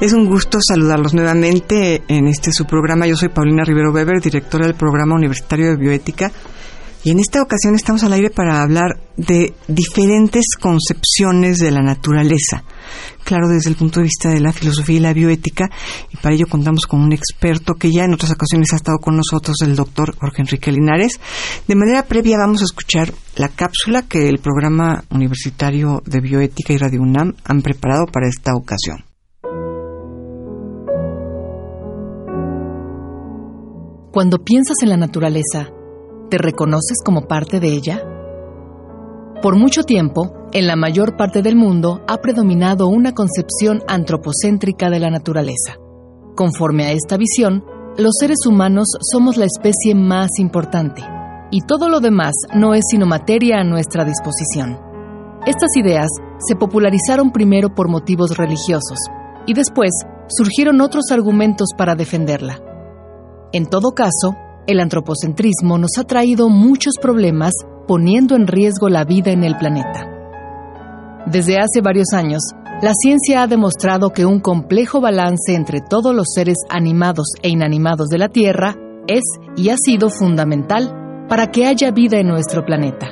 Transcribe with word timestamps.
Es 0.00 0.12
un 0.12 0.26
gusto 0.26 0.58
saludarlos 0.60 1.14
nuevamente 1.14 2.02
en 2.08 2.26
este 2.26 2.52
su 2.52 2.66
programa. 2.66 3.06
Yo 3.06 3.16
soy 3.16 3.28
Paulina 3.28 3.64
Rivero 3.64 3.92
Weber, 3.92 4.20
directora 4.20 4.66
del 4.66 4.74
Programa 4.74 5.14
Universitario 5.14 5.70
de 5.70 5.76
Bioética. 5.76 6.32
Y 7.04 7.10
en 7.10 7.20
esta 7.20 7.40
ocasión 7.40 7.74
estamos 7.74 8.02
al 8.02 8.12
aire 8.12 8.30
para 8.30 8.60
hablar 8.60 8.98
de 9.16 9.54
diferentes 9.68 10.56
concepciones 10.60 11.58
de 11.58 11.70
la 11.70 11.80
naturaleza. 11.80 12.64
Claro, 13.22 13.48
desde 13.48 13.70
el 13.70 13.76
punto 13.76 14.00
de 14.00 14.04
vista 14.04 14.30
de 14.30 14.40
la 14.40 14.52
filosofía 14.52 14.96
y 14.96 15.00
la 15.00 15.12
bioética. 15.12 15.70
Y 16.10 16.16
para 16.16 16.34
ello 16.34 16.48
contamos 16.48 16.86
con 16.86 17.00
un 17.00 17.12
experto 17.12 17.74
que 17.74 17.92
ya 17.92 18.04
en 18.04 18.14
otras 18.14 18.32
ocasiones 18.32 18.72
ha 18.72 18.76
estado 18.76 18.98
con 18.98 19.16
nosotros, 19.16 19.56
el 19.62 19.76
doctor 19.76 20.16
Jorge 20.18 20.42
Enrique 20.42 20.72
Linares. 20.72 21.20
De 21.68 21.76
manera 21.76 22.04
previa 22.04 22.36
vamos 22.36 22.62
a 22.62 22.64
escuchar 22.64 23.14
la 23.36 23.48
cápsula 23.48 24.02
que 24.02 24.28
el 24.28 24.38
Programa 24.38 25.04
Universitario 25.10 26.02
de 26.04 26.20
Bioética 26.20 26.72
y 26.72 26.78
Radio 26.78 27.00
UNAM 27.00 27.34
han 27.44 27.62
preparado 27.62 28.06
para 28.06 28.28
esta 28.28 28.54
ocasión. 28.54 29.13
Cuando 34.14 34.44
piensas 34.44 34.76
en 34.84 34.90
la 34.90 34.96
naturaleza, 34.96 35.70
¿te 36.30 36.38
reconoces 36.38 36.98
como 37.04 37.22
parte 37.22 37.58
de 37.58 37.72
ella? 37.72 38.00
Por 39.42 39.56
mucho 39.56 39.82
tiempo, 39.82 40.32
en 40.52 40.68
la 40.68 40.76
mayor 40.76 41.16
parte 41.16 41.42
del 41.42 41.56
mundo 41.56 42.00
ha 42.06 42.18
predominado 42.18 42.86
una 42.86 43.10
concepción 43.10 43.82
antropocéntrica 43.88 44.88
de 44.88 45.00
la 45.00 45.10
naturaleza. 45.10 45.78
Conforme 46.36 46.84
a 46.84 46.92
esta 46.92 47.16
visión, 47.16 47.64
los 47.98 48.12
seres 48.20 48.46
humanos 48.46 48.86
somos 49.00 49.36
la 49.36 49.46
especie 49.46 49.96
más 49.96 50.38
importante, 50.38 51.02
y 51.50 51.62
todo 51.62 51.88
lo 51.88 51.98
demás 51.98 52.34
no 52.54 52.74
es 52.74 52.84
sino 52.88 53.06
materia 53.06 53.58
a 53.58 53.64
nuestra 53.64 54.04
disposición. 54.04 54.78
Estas 55.44 55.76
ideas 55.76 56.08
se 56.38 56.54
popularizaron 56.54 57.32
primero 57.32 57.74
por 57.74 57.88
motivos 57.88 58.36
religiosos, 58.36 58.98
y 59.44 59.54
después 59.54 59.90
surgieron 60.28 60.80
otros 60.82 61.10
argumentos 61.10 61.70
para 61.76 61.96
defenderla. 61.96 62.60
En 63.54 63.66
todo 63.66 63.92
caso, 63.92 64.36
el 64.66 64.80
antropocentrismo 64.80 65.78
nos 65.78 65.92
ha 65.98 66.02
traído 66.02 66.48
muchos 66.48 66.94
problemas 67.00 67.52
poniendo 67.86 68.34
en 68.34 68.48
riesgo 68.48 68.88
la 68.88 69.04
vida 69.04 69.30
en 69.30 69.44
el 69.44 69.56
planeta. 69.56 70.10
Desde 71.26 71.60
hace 71.60 71.80
varios 71.80 72.08
años, 72.12 72.42
la 72.82 72.94
ciencia 73.00 73.44
ha 73.44 73.46
demostrado 73.46 74.10
que 74.10 74.26
un 74.26 74.40
complejo 74.40 75.00
balance 75.00 75.54
entre 75.54 75.80
todos 75.80 76.12
los 76.12 76.32
seres 76.34 76.56
animados 76.68 77.28
e 77.42 77.48
inanimados 77.48 78.08
de 78.08 78.18
la 78.18 78.28
Tierra 78.28 78.74
es 79.06 79.22
y 79.56 79.68
ha 79.68 79.76
sido 79.76 80.10
fundamental 80.10 81.26
para 81.28 81.52
que 81.52 81.64
haya 81.64 81.92
vida 81.92 82.18
en 82.18 82.26
nuestro 82.26 82.64
planeta. 82.64 83.06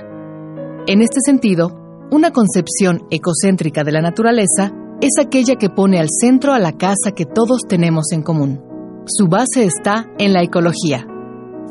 En 0.88 1.02
este 1.02 1.20
sentido, 1.24 1.70
una 2.10 2.32
concepción 2.32 3.06
ecocéntrica 3.12 3.84
de 3.84 3.92
la 3.92 4.00
naturaleza 4.00 4.72
es 5.00 5.12
aquella 5.20 5.54
que 5.54 5.70
pone 5.70 6.00
al 6.00 6.08
centro 6.10 6.52
a 6.52 6.58
la 6.58 6.72
casa 6.72 7.12
que 7.14 7.26
todos 7.26 7.60
tenemos 7.68 8.10
en 8.10 8.22
común. 8.22 8.71
Su 9.04 9.26
base 9.26 9.64
está 9.64 10.06
en 10.18 10.32
la 10.32 10.44
ecología. 10.44 11.04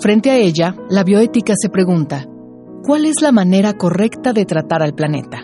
Frente 0.01 0.31
a 0.31 0.37
ella, 0.37 0.75
la 0.89 1.05
bioética 1.05 1.53
se 1.55 1.69
pregunta, 1.69 2.25
¿cuál 2.83 3.05
es 3.05 3.21
la 3.21 3.31
manera 3.31 3.71
correcta 3.73 4.33
de 4.33 4.43
tratar 4.43 4.83
al 4.83 4.93
planeta? 4.93 5.37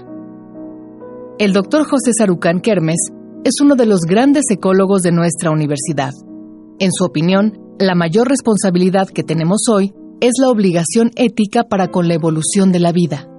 El 1.40 1.54
doctor 1.54 1.88
José 1.88 2.12
Sarucán 2.18 2.60
Kermes 2.60 3.00
es 3.46 3.62
uno 3.62 3.76
de 3.76 3.86
los 3.86 4.02
grandes 4.02 4.44
ecólogos 4.52 5.02
de 5.02 5.14
nuestra 5.14 5.50
universidad. 5.50 6.12
En 6.80 6.92
su 6.92 7.06
opinión, 7.06 7.58
la 7.80 7.96
mayor 7.96 8.28
responsabilidad 8.28 9.08
que 9.08 9.24
tenemos 9.24 9.62
hoy 9.72 9.94
es 10.20 10.34
la 10.42 10.50
obligación 10.50 11.12
ética 11.16 11.64
para 11.64 11.88
con 11.88 12.10
la 12.10 12.16
evolución 12.16 12.74
de 12.74 12.82
la 12.82 12.92
vida. 12.92 13.30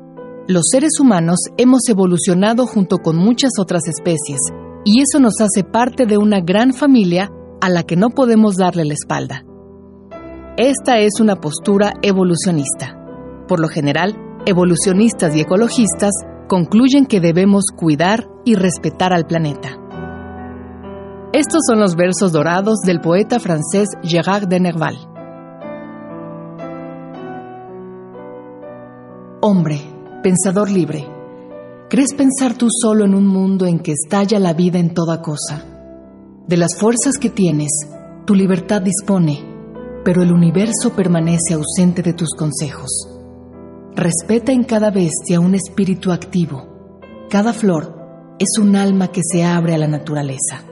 Los 0.47 0.69
seres 0.70 0.92
humanos 0.98 1.41
hemos 1.58 1.87
evolucionado 1.91 2.66
junto 2.66 2.97
con 2.97 3.16
muchas 3.16 3.50
otras 3.60 3.87
especies, 3.88 4.41
y 4.87 5.03
eso 5.03 5.20
nos 5.20 5.38
hace 5.42 5.64
parte 5.64 6.06
de 6.06 6.16
una 6.16 6.41
gran 6.41 6.72
familia 6.72 7.28
a 7.60 7.69
la 7.69 7.82
que 7.82 7.96
no 7.96 8.10
podemos 8.10 8.56
darle 8.56 8.84
la 8.84 8.94
espalda. 8.94 9.44
Esta 10.56 10.98
es 10.98 11.20
una 11.20 11.36
postura 11.36 11.94
evolucionista. 12.02 12.98
Por 13.46 13.60
lo 13.60 13.69
general, 13.69 14.16
evolucionistas 14.44 15.36
y 15.36 15.41
ecologistas 15.41 16.12
concluyen 16.48 17.06
que 17.06 17.20
debemos 17.20 17.64
cuidar 17.76 18.28
y 18.44 18.54
respetar 18.54 19.12
al 19.12 19.26
planeta. 19.26 19.78
Estos 21.32 21.60
son 21.69 21.78
los 21.78 21.94
versos 21.94 22.32
dorados 22.32 22.78
del 22.80 23.00
poeta 23.00 23.38
francés 23.38 23.88
Gérard 24.02 24.48
de 24.48 24.60
Nerval. 24.60 24.96
Hombre, 29.40 29.80
pensador 30.22 30.70
libre, 30.70 31.06
¿crees 31.88 32.14
pensar 32.14 32.54
tú 32.54 32.66
solo 32.70 33.04
en 33.04 33.14
un 33.14 33.26
mundo 33.26 33.66
en 33.66 33.78
que 33.78 33.92
estalla 33.92 34.40
la 34.40 34.54
vida 34.54 34.78
en 34.78 34.94
toda 34.94 35.22
cosa? 35.22 35.77
De 36.48 36.56
las 36.56 36.78
fuerzas 36.78 37.19
que 37.20 37.28
tienes, 37.28 37.69
tu 38.25 38.34
libertad 38.34 38.81
dispone, 38.81 39.44
pero 40.03 40.22
el 40.22 40.32
universo 40.32 40.94
permanece 40.97 41.53
ausente 41.53 42.00
de 42.00 42.14
tus 42.14 42.31
consejos. 42.31 42.88
Respeta 43.94 44.50
en 44.53 44.64
cada 44.64 44.91
bestia 44.91 45.41
un 45.41 45.54
espíritu 45.54 46.10
activo. 46.10 46.64
Cada 47.28 47.53
flor 47.53 48.34
es 48.38 48.58
un 48.58 48.76
alma 48.76 49.08
que 49.08 49.20
se 49.22 49.44
abre 49.44 49.75
a 49.75 49.78
la 49.78 49.88
naturaleza. 49.88 50.62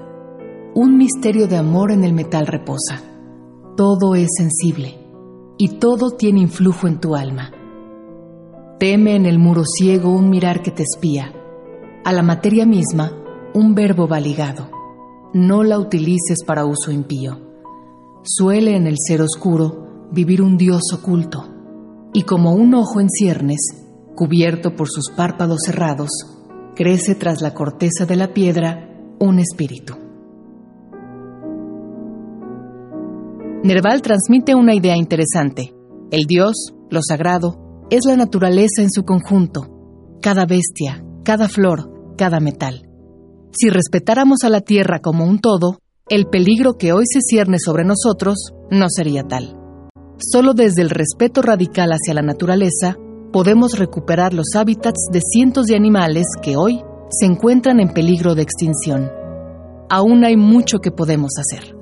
Un 0.74 0.96
misterio 0.96 1.46
de 1.46 1.58
amor 1.58 1.92
en 1.92 2.04
el 2.04 2.14
metal 2.14 2.46
reposa. 2.46 3.02
Todo 3.76 4.14
es 4.14 4.28
sensible 4.34 4.98
y 5.58 5.76
todo 5.76 6.12
tiene 6.12 6.40
influjo 6.40 6.86
en 6.86 7.00
tu 7.00 7.14
alma. 7.14 7.52
Teme 8.78 9.14
en 9.14 9.26
el 9.26 9.38
muro 9.38 9.64
ciego 9.66 10.10
un 10.10 10.30
mirar 10.30 10.62
que 10.62 10.70
te 10.70 10.84
espía. 10.84 11.34
A 12.02 12.14
la 12.14 12.22
materia 12.22 12.64
misma, 12.64 13.12
un 13.52 13.74
verbo 13.74 14.08
va 14.08 14.20
ligado 14.20 14.74
no 15.36 15.64
la 15.64 15.78
utilices 15.78 16.42
para 16.46 16.64
uso 16.64 16.90
impío. 16.90 17.38
Suele 18.22 18.74
en 18.74 18.86
el 18.86 18.96
ser 18.96 19.20
oscuro 19.20 20.08
vivir 20.10 20.40
un 20.40 20.56
Dios 20.56 20.82
oculto, 20.94 21.44
y 22.14 22.22
como 22.22 22.54
un 22.54 22.74
ojo 22.74 23.00
en 23.00 23.10
ciernes, 23.10 23.60
cubierto 24.14 24.74
por 24.74 24.88
sus 24.88 25.10
párpados 25.10 25.60
cerrados, 25.66 26.08
crece 26.74 27.14
tras 27.14 27.42
la 27.42 27.52
corteza 27.52 28.06
de 28.06 28.16
la 28.16 28.32
piedra 28.32 28.88
un 29.18 29.38
espíritu. 29.38 29.94
Nerval 33.62 34.00
transmite 34.00 34.54
una 34.54 34.74
idea 34.74 34.96
interesante. 34.96 35.74
El 36.10 36.24
Dios, 36.26 36.72
lo 36.88 37.00
sagrado, 37.06 37.84
es 37.90 38.06
la 38.06 38.16
naturaleza 38.16 38.80
en 38.80 38.90
su 38.90 39.04
conjunto, 39.04 40.18
cada 40.22 40.46
bestia, 40.46 41.04
cada 41.24 41.48
flor, 41.48 42.14
cada 42.16 42.40
metal. 42.40 42.85
Si 43.58 43.70
respetáramos 43.70 44.44
a 44.44 44.50
la 44.50 44.60
Tierra 44.60 44.98
como 45.00 45.24
un 45.24 45.38
todo, 45.38 45.78
el 46.10 46.26
peligro 46.26 46.74
que 46.74 46.92
hoy 46.92 47.04
se 47.06 47.20
cierne 47.22 47.56
sobre 47.58 47.84
nosotros 47.84 48.52
no 48.70 48.86
sería 48.90 49.22
tal. 49.22 49.56
Solo 50.18 50.52
desde 50.52 50.82
el 50.82 50.90
respeto 50.90 51.40
radical 51.40 51.90
hacia 51.90 52.12
la 52.12 52.22
naturaleza 52.22 52.96
podemos 53.32 53.78
recuperar 53.78 54.34
los 54.34 54.54
hábitats 54.54 55.08
de 55.10 55.20
cientos 55.20 55.66
de 55.66 55.76
animales 55.76 56.26
que 56.42 56.56
hoy 56.56 56.82
se 57.08 57.24
encuentran 57.24 57.80
en 57.80 57.94
peligro 57.94 58.34
de 58.34 58.42
extinción. 58.42 59.10
Aún 59.88 60.24
hay 60.24 60.36
mucho 60.36 60.78
que 60.80 60.90
podemos 60.90 61.32
hacer. 61.38 61.75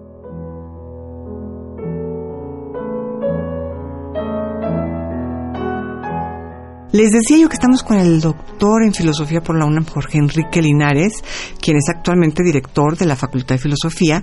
Les 6.95 7.11
decía 7.11 7.39
yo 7.39 7.49
que 7.49 7.57
estamos 7.57 7.83
con 7.83 7.99
el 7.99 8.21
doctor 8.21 8.85
en 8.85 8.95
filosofía 8.95 9.41
por 9.41 9.59
la 9.59 9.65
UNAM, 9.65 9.85
Jorge 9.85 10.19
Enrique 10.19 10.63
Linares, 10.63 11.25
quien 11.61 11.77
es 11.77 11.89
actualmente 11.89 12.45
director 12.45 12.97
de 12.97 13.05
la 13.05 13.17
Facultad 13.17 13.57
de 13.57 13.63
Filosofía, 13.63 14.23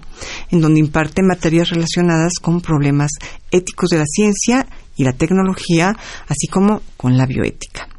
en 0.51 0.61
donde 0.61 0.79
imparte 0.79 1.21
materias 1.21 1.67
relacionadas 1.67 2.31
con 2.41 2.61
problemas 2.61 3.11
éticos 3.51 3.89
de 3.89 3.97
la 3.97 4.05
ciencia 4.05 4.65
y 4.95 5.03
la 5.03 5.11
tecnología, 5.11 5.93
así 6.29 6.47
como 6.47 6.81
con 6.95 7.17
la 7.17 7.25
bioética. 7.25 7.89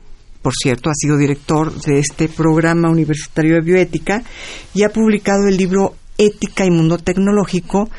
Por 0.41 0.55
cierto, 0.55 0.89
ha 0.89 0.95
sido 0.95 1.19
director 1.19 1.71
de 1.83 1.99
este 1.99 2.31
programa 2.31 2.89
universitario 2.89 3.57
de 3.57 3.61
bioética 3.61 4.23
y 4.73 4.85
ha 4.85 4.89
publicado 4.89 5.49
el 5.49 5.59
libro 5.59 5.97
Ética 6.17 6.65
y 6.65 6.71
Mundo 6.71 6.97
Tecnológico 6.97 7.91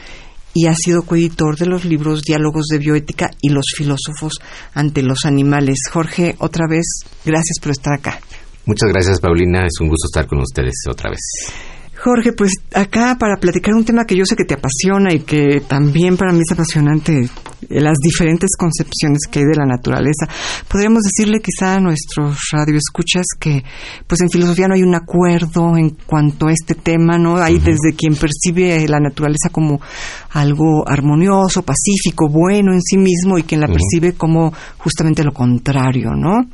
y 0.53 0.67
ha 0.67 0.75
sido 0.75 1.03
coeditor 1.03 1.57
de 1.57 1.65
los 1.65 1.85
libros 1.85 2.21
Diálogos 2.21 2.67
de 2.67 2.77
Bioética 2.77 3.31
y 3.41 3.49
los 3.49 3.65
filósofos 3.75 4.33
ante 4.73 5.01
los 5.01 5.25
animales. 5.25 5.77
Jorge, 5.91 6.35
otra 6.39 6.67
vez, 6.69 6.85
gracias 7.25 7.57
por 7.61 7.71
estar 7.71 7.93
acá. 7.93 8.19
Muchas 8.65 8.89
gracias, 8.91 9.19
Paulina. 9.19 9.65
Es 9.65 9.79
un 9.81 9.89
gusto 9.89 10.07
estar 10.07 10.27
con 10.27 10.39
ustedes 10.39 10.75
otra 10.89 11.09
vez. 11.09 11.19
Jorge, 12.03 12.33
pues 12.33 12.51
acá 12.73 13.15
para 13.17 13.37
platicar 13.37 13.73
un 13.73 13.85
tema 13.85 14.03
que 14.05 14.17
yo 14.17 14.25
sé 14.25 14.35
que 14.35 14.43
te 14.43 14.55
apasiona 14.55 15.13
y 15.13 15.21
que 15.21 15.61
también 15.65 16.17
para 16.17 16.33
mí 16.33 16.41
es 16.45 16.51
apasionante, 16.51 17.29
las 17.69 17.97
diferentes 17.97 18.51
concepciones 18.57 19.21
que 19.29 19.39
hay 19.39 19.45
de 19.45 19.55
la 19.55 19.65
naturaleza. 19.65 20.27
Podríamos 20.67 21.03
decirle 21.03 21.41
quizá 21.41 21.75
a 21.75 21.79
nuestros 21.79 22.37
radioescuchas 22.51 23.25
que 23.39 23.63
pues 24.07 24.21
en 24.21 24.29
filosofía 24.29 24.67
no 24.67 24.75
hay 24.75 24.83
un 24.83 24.95
acuerdo 24.95 25.77
en 25.77 25.91
cuanto 26.05 26.47
a 26.47 26.51
este 26.51 26.75
tema, 26.75 27.17
¿no? 27.17 27.37
Hay 27.37 27.59
desde 27.59 27.93
quien 27.95 28.15
percibe 28.15 28.87
la 28.87 28.99
naturaleza 28.99 29.49
como 29.51 29.79
algo 30.31 30.87
armonioso, 30.87 31.63
pacífico, 31.63 32.29
bueno 32.29 32.73
en 32.73 32.81
sí 32.81 32.97
mismo 32.97 33.37
y 33.37 33.43
quien 33.43 33.61
la 33.61 33.67
percibe 33.67 34.13
como 34.13 34.53
justamente 34.77 35.23
lo 35.23 35.31
contrario, 35.31 36.11
¿no? 36.15 36.45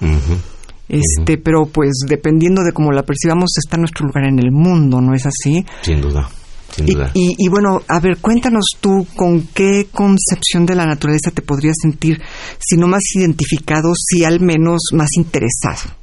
Este, 0.89 1.37
pero 1.37 1.67
pues 1.67 1.91
dependiendo 2.07 2.63
de 2.63 2.71
cómo 2.73 2.91
la 2.91 3.03
percibamos 3.03 3.51
está 3.57 3.77
nuestro 3.77 4.07
lugar 4.07 4.25
en 4.27 4.39
el 4.39 4.51
mundo, 4.51 4.99
¿no 4.99 5.13
es 5.13 5.25
así? 5.25 5.63
Sin 5.81 6.01
duda. 6.01 6.27
Sin 6.71 6.85
duda. 6.85 7.11
Y, 7.13 7.35
y, 7.37 7.49
bueno, 7.49 7.81
a 7.87 7.99
ver, 7.99 8.17
cuéntanos 8.17 8.65
tú 8.79 9.07
con 9.15 9.47
qué 9.53 9.87
concepción 9.91 10.65
de 10.65 10.75
la 10.75 10.85
naturaleza 10.85 11.31
te 11.31 11.41
podrías 11.41 11.75
sentir, 11.81 12.21
si 12.59 12.77
no 12.77 12.87
más 12.87 13.01
identificado, 13.15 13.91
si 13.95 14.23
al 14.23 14.39
menos 14.39 14.79
más 14.93 15.09
interesado. 15.15 15.95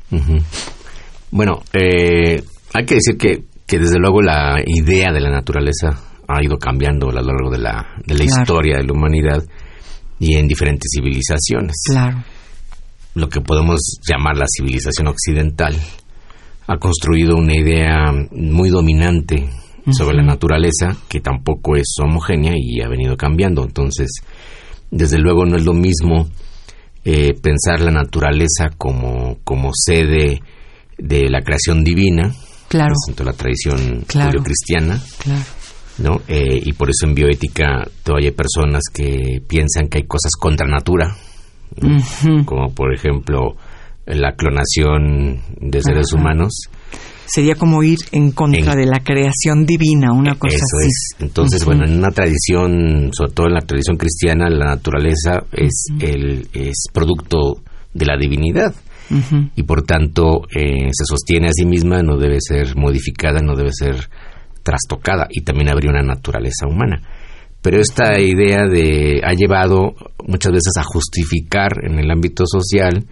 Bueno, 1.30 1.62
eh, 1.72 2.42
hay 2.74 2.84
que 2.84 2.94
decir 2.96 3.16
que, 3.16 3.44
que 3.66 3.78
desde 3.78 3.98
luego 3.98 4.22
la 4.22 4.60
idea 4.64 5.12
de 5.12 5.20
la 5.20 5.30
naturaleza 5.30 5.88
ha 6.28 6.42
ido 6.42 6.58
cambiando 6.58 7.10
a 7.10 7.12
lo 7.12 7.22
largo 7.22 7.50
de 7.50 7.58
la, 7.58 7.86
de 8.04 8.14
la 8.14 8.24
historia 8.24 8.78
de 8.78 8.84
la 8.84 8.92
humanidad 8.92 9.42
y 10.18 10.36
en 10.36 10.48
diferentes 10.48 10.90
civilizaciones. 10.94 11.76
Claro 11.86 12.24
lo 13.16 13.30
que 13.30 13.40
podemos 13.40 13.80
llamar 14.06 14.36
la 14.36 14.44
civilización 14.46 15.08
occidental, 15.08 15.74
ha 16.68 16.76
construido 16.76 17.36
una 17.36 17.54
idea 17.54 18.12
muy 18.30 18.68
dominante 18.68 19.48
sobre 19.92 20.16
la 20.16 20.24
naturaleza 20.24 20.96
que 21.08 21.20
tampoco 21.20 21.76
es 21.76 21.94
homogénea 22.02 22.52
y 22.56 22.80
ha 22.80 22.88
venido 22.88 23.16
cambiando. 23.16 23.62
Entonces, 23.62 24.08
desde 24.90 25.18
luego 25.18 25.44
no 25.44 25.56
es 25.56 25.64
lo 25.64 25.72
mismo 25.72 26.28
eh, 27.04 27.34
pensar 27.40 27.80
la 27.80 27.92
naturaleza 27.92 28.70
como, 28.76 29.38
como 29.44 29.70
sede 29.72 30.40
de 30.98 31.28
la 31.30 31.42
creación 31.42 31.84
divina, 31.84 32.32
claro. 32.68 32.94
la 33.24 33.32
tradición 33.32 34.04
claro. 34.06 34.42
cristiana 34.42 35.00
claro. 35.18 35.44
¿no? 35.98 36.20
Eh, 36.26 36.60
y 36.64 36.72
por 36.72 36.90
eso 36.90 37.06
en 37.06 37.14
bioética 37.14 37.86
todavía 38.02 38.30
hay 38.30 38.34
personas 38.34 38.82
que 38.92 39.40
piensan 39.46 39.88
que 39.88 39.98
hay 39.98 40.04
cosas 40.06 40.32
contra 40.38 40.66
natura, 40.66 41.16
como 42.44 42.74
por 42.74 42.94
ejemplo 42.94 43.56
la 44.06 44.32
clonación 44.32 45.40
de 45.60 45.82
seres 45.82 46.12
humanos. 46.12 46.70
Sería 47.26 47.54
como 47.54 47.82
ir 47.82 47.98
en 48.12 48.30
contra 48.30 48.74
de 48.74 48.86
la 48.86 49.00
creación 49.00 49.66
divina, 49.66 50.12
una 50.12 50.36
cosa 50.36 50.56
eso 50.56 50.64
así. 50.78 50.88
Es. 50.88 51.16
Entonces, 51.20 51.64
bueno, 51.64 51.84
en 51.84 51.98
una 51.98 52.10
tradición, 52.10 53.10
sobre 53.12 53.32
todo 53.32 53.46
en 53.48 53.54
la 53.54 53.60
tradición 53.60 53.96
cristiana, 53.96 54.48
la 54.48 54.66
naturaleza 54.66 55.44
es 55.52 55.86
el 56.00 56.48
es 56.52 56.84
producto 56.92 57.62
de 57.92 58.06
la 58.06 58.16
divinidad. 58.16 58.74
Y 59.54 59.62
por 59.62 59.82
tanto 59.82 60.48
eh, 60.50 60.88
se 60.90 61.04
sostiene 61.04 61.46
a 61.46 61.52
sí 61.52 61.64
misma, 61.64 62.02
no 62.02 62.16
debe 62.16 62.38
ser 62.40 62.76
modificada, 62.76 63.40
no 63.40 63.54
debe 63.54 63.70
ser 63.72 64.08
trastocada. 64.64 65.28
Y 65.30 65.42
también 65.42 65.70
habría 65.70 65.92
una 65.92 66.02
naturaleza 66.02 66.66
humana 66.66 67.00
pero 67.66 67.80
esta 67.80 68.20
idea 68.20 68.68
de 68.68 69.20
ha 69.24 69.32
llevado 69.32 69.96
muchas 70.24 70.52
veces 70.52 70.72
a 70.78 70.84
justificar 70.84 71.72
en 71.82 71.98
el 71.98 72.08
ámbito 72.12 72.44
social 72.46 73.04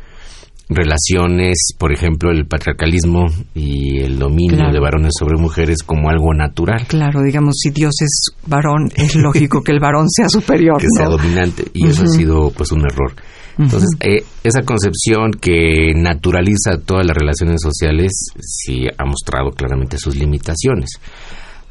relaciones, 0.68 1.74
por 1.78 1.92
ejemplo, 1.92 2.30
el 2.30 2.46
patriarcalismo 2.46 3.26
y 3.54 3.98
el 3.98 4.18
dominio 4.18 4.72
de 4.72 4.80
varones 4.80 5.12
sobre 5.18 5.36
mujeres 5.36 5.82
como 5.82 6.08
algo 6.08 6.32
natural. 6.32 6.86
Claro, 6.86 7.22
digamos, 7.22 7.56
si 7.58 7.70
Dios 7.70 7.94
es 8.00 8.34
varón, 8.46 8.88
es 8.96 9.14
lógico 9.16 9.62
que 9.62 9.72
el 9.72 9.80
varón 9.80 10.08
sea 10.08 10.28
superior. 10.28 10.80
Que 10.80 10.88
sea 10.96 11.08
dominante, 11.08 11.64
y 11.74 11.86
eso 11.86 12.04
ha 12.04 12.08
sido 12.08 12.50
pues 12.50 12.72
un 12.72 12.80
error. 12.80 13.14
Entonces, 13.56 13.90
eh, 14.00 14.24
esa 14.42 14.62
concepción 14.62 15.30
que 15.40 15.92
naturaliza 15.94 16.78
todas 16.84 17.06
las 17.06 17.16
relaciones 17.16 17.60
sociales 17.62 18.10
sí 18.40 18.86
ha 18.98 19.04
mostrado 19.04 19.50
claramente 19.50 19.96
sus 19.96 20.16
limitaciones. 20.16 20.90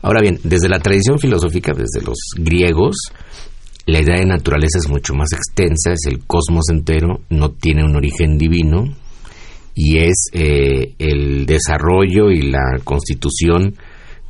Ahora 0.02 0.22
bien, 0.22 0.40
desde 0.44 0.70
la 0.70 0.80
tradición 0.80 1.20
filosófica, 1.20 1.74
desde 1.74 2.06
los 2.06 2.18
griegos, 2.38 2.96
la 3.86 4.02
idea 4.02 4.18
de 4.18 4.26
naturaleza 4.26 4.80
es 4.80 4.90
mucho 4.90 5.14
más 5.14 5.30
extensa, 5.34 5.92
es 5.92 6.06
el 6.08 6.26
cosmos 6.26 6.70
entero, 6.70 7.22
no 7.30 7.52
tiene 7.52 7.84
un 7.84 7.96
origen 7.96 8.38
divino 8.38 8.86
y 9.76 9.98
es 9.98 10.28
eh, 10.32 10.94
el 11.00 11.46
desarrollo 11.46 12.32
y 12.32 12.44
la 12.44 12.80
constitución 12.84 13.76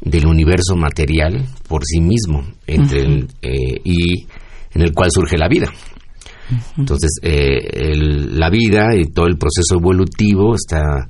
del 0.02 0.26
universo 0.26 0.76
material 0.76 1.46
por 1.68 1.84
sí 1.86 2.02
mismo 2.02 2.44
entre 2.68 3.28
eh, 3.42 3.82
y 3.84 4.24
en 4.74 4.82
el 4.82 4.94
cual 4.94 5.10
surge 5.12 5.38
la 5.38 5.48
vida. 5.48 5.72
Entonces, 6.78 7.12
eh, 7.22 7.96
la 7.96 8.50
vida 8.50 8.96
y 8.96 9.06
todo 9.06 9.28
el 9.28 9.38
proceso 9.38 9.76
evolutivo 9.76 10.56
está 10.56 11.08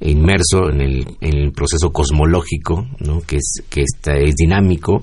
inmerso 0.00 0.70
en 0.70 0.80
el, 0.80 1.06
en 1.20 1.36
el 1.38 1.52
proceso 1.52 1.90
cosmológico, 1.90 2.86
¿no? 3.00 3.20
que, 3.20 3.36
es, 3.36 3.62
que 3.68 3.82
está, 3.82 4.16
es 4.16 4.34
dinámico, 4.36 5.02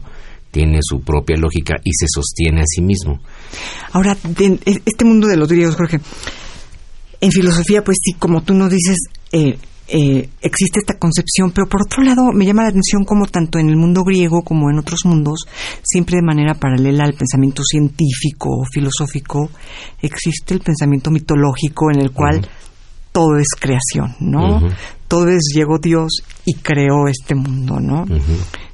tiene 0.54 0.80
su 0.84 1.02
propia 1.02 1.36
lógica 1.36 1.76
y 1.84 1.92
se 1.94 2.06
sostiene 2.08 2.62
a 2.62 2.66
sí 2.68 2.82
mismo. 2.82 3.20
Ahora, 3.92 4.16
de, 4.24 4.60
este 4.86 5.04
mundo 5.04 5.28
de 5.28 5.36
los 5.36 5.50
griegos, 5.50 5.76
Jorge, 5.76 6.00
en 7.20 7.32
filosofía, 7.32 7.84
pues 7.84 7.98
sí, 8.00 8.14
como 8.14 8.44
tú 8.44 8.54
nos 8.54 8.70
dices, 8.70 8.98
eh, 9.32 9.58
eh, 9.88 10.30
existe 10.42 10.80
esta 10.80 11.00
concepción, 11.00 11.52
pero 11.52 11.68
por 11.68 11.82
otro 11.82 12.04
lado 12.04 12.32
me 12.34 12.46
llama 12.46 12.64
la 12.64 12.70
atención 12.70 13.04
como 13.04 13.26
tanto 13.26 13.58
en 13.58 13.68
el 13.68 13.76
mundo 13.76 14.04
griego 14.04 14.44
como 14.44 14.70
en 14.70 14.78
otros 14.78 15.06
mundos, 15.06 15.46
siempre 15.82 16.18
de 16.18 16.22
manera 16.22 16.54
paralela 16.54 17.04
al 17.04 17.16
pensamiento 17.16 17.64
científico 17.64 18.50
o 18.50 18.66
filosófico, 18.72 19.50
existe 20.02 20.54
el 20.54 20.60
pensamiento 20.60 21.10
mitológico 21.10 21.92
en 21.92 22.00
el 22.00 22.12
cual 22.12 22.48
todo 23.12 23.38
es 23.38 23.50
creación, 23.60 24.16
¿no? 24.20 24.62
Todo 25.08 25.30
es 25.30 25.52
llegó 25.56 25.78
Dios 25.80 26.24
y 26.46 26.56
creó 26.56 27.08
este 27.08 27.36
mundo, 27.36 27.80
¿no? 27.80 28.06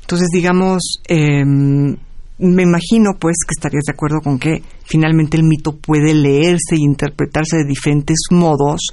Entonces, 0.10 0.30
digamos, 0.34 0.82
eh, 1.08 1.46
me 1.46 2.64
imagino 2.64 3.12
pues 3.20 3.36
que 3.46 3.54
estarías 3.56 3.84
de 3.86 3.94
acuerdo 3.94 4.22
con 4.24 4.40
que 4.40 4.64
finalmente 4.84 5.38
el 5.38 5.44
mito 5.44 5.78
puede 5.78 6.16
leerse 6.16 6.74
e 6.74 6.80
interpretarse 6.80 7.58
de 7.58 7.66
diferentes 7.66 8.18
modos, 8.32 8.88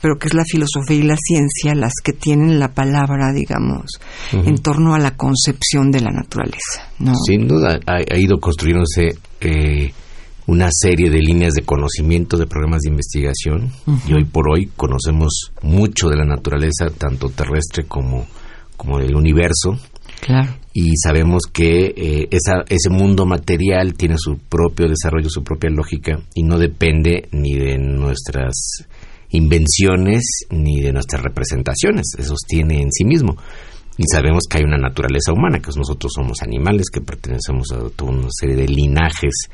pero 0.00 0.16
que 0.16 0.28
es 0.28 0.34
la 0.34 0.44
filosofía 0.44 0.96
y 0.96 1.02
la 1.02 1.16
ciencia 1.16 1.74
las 1.74 1.94
que 2.04 2.12
tienen 2.12 2.60
la 2.60 2.68
palabra, 2.68 3.32
digamos, 3.32 3.98
en 4.30 4.58
torno 4.58 4.94
a 4.94 5.00
la 5.00 5.16
concepción 5.16 5.90
de 5.90 6.02
la 6.02 6.12
naturaleza. 6.12 6.88
¿no? 7.00 7.14
Sin 7.26 7.48
duda, 7.48 7.80
ha, 7.84 7.96
ha 7.96 8.16
ido 8.16 8.38
construyéndose 8.38 9.18
eh, 9.40 9.92
una 10.46 10.68
serie 10.70 11.10
de 11.10 11.18
líneas 11.18 11.54
de 11.54 11.62
conocimiento 11.62 12.36
de 12.36 12.46
programas 12.46 12.82
de 12.82 12.90
investigación 12.90 13.72
y 14.06 14.12
hoy 14.12 14.24
por 14.24 14.48
hoy 14.48 14.70
conocemos 14.76 15.50
mucho 15.62 16.08
de 16.08 16.16
la 16.16 16.24
naturaleza, 16.24 16.90
tanto 16.96 17.28
terrestre 17.28 17.86
como, 17.88 18.24
como 18.76 19.00
del 19.00 19.16
universo. 19.16 19.76
Y 20.72 20.92
sabemos 21.02 21.42
que 21.52 21.94
eh, 21.96 22.28
esa, 22.30 22.64
ese 22.68 22.90
mundo 22.90 23.26
material 23.26 23.94
tiene 23.94 24.16
su 24.18 24.38
propio 24.38 24.88
desarrollo, 24.88 25.28
su 25.28 25.42
propia 25.42 25.70
lógica 25.70 26.20
y 26.34 26.42
no 26.42 26.58
depende 26.58 27.28
ni 27.32 27.54
de 27.54 27.78
nuestras 27.78 28.86
invenciones 29.30 30.22
ni 30.50 30.80
de 30.80 30.92
nuestras 30.92 31.22
representaciones, 31.22 32.12
se 32.16 32.22
sostiene 32.22 32.80
en 32.82 32.92
sí 32.92 33.04
mismo. 33.04 33.36
Y 33.96 34.04
sabemos 34.10 34.44
que 34.48 34.58
hay 34.58 34.64
una 34.64 34.78
naturaleza 34.78 35.32
humana, 35.32 35.58
que 35.58 35.70
nosotros 35.76 36.12
somos 36.14 36.40
animales, 36.42 36.86
que 36.90 37.00
pertenecemos 37.00 37.70
a 37.72 37.90
toda 37.90 38.12
una 38.12 38.28
serie 38.30 38.56
de 38.56 38.66
linajes 38.66 39.48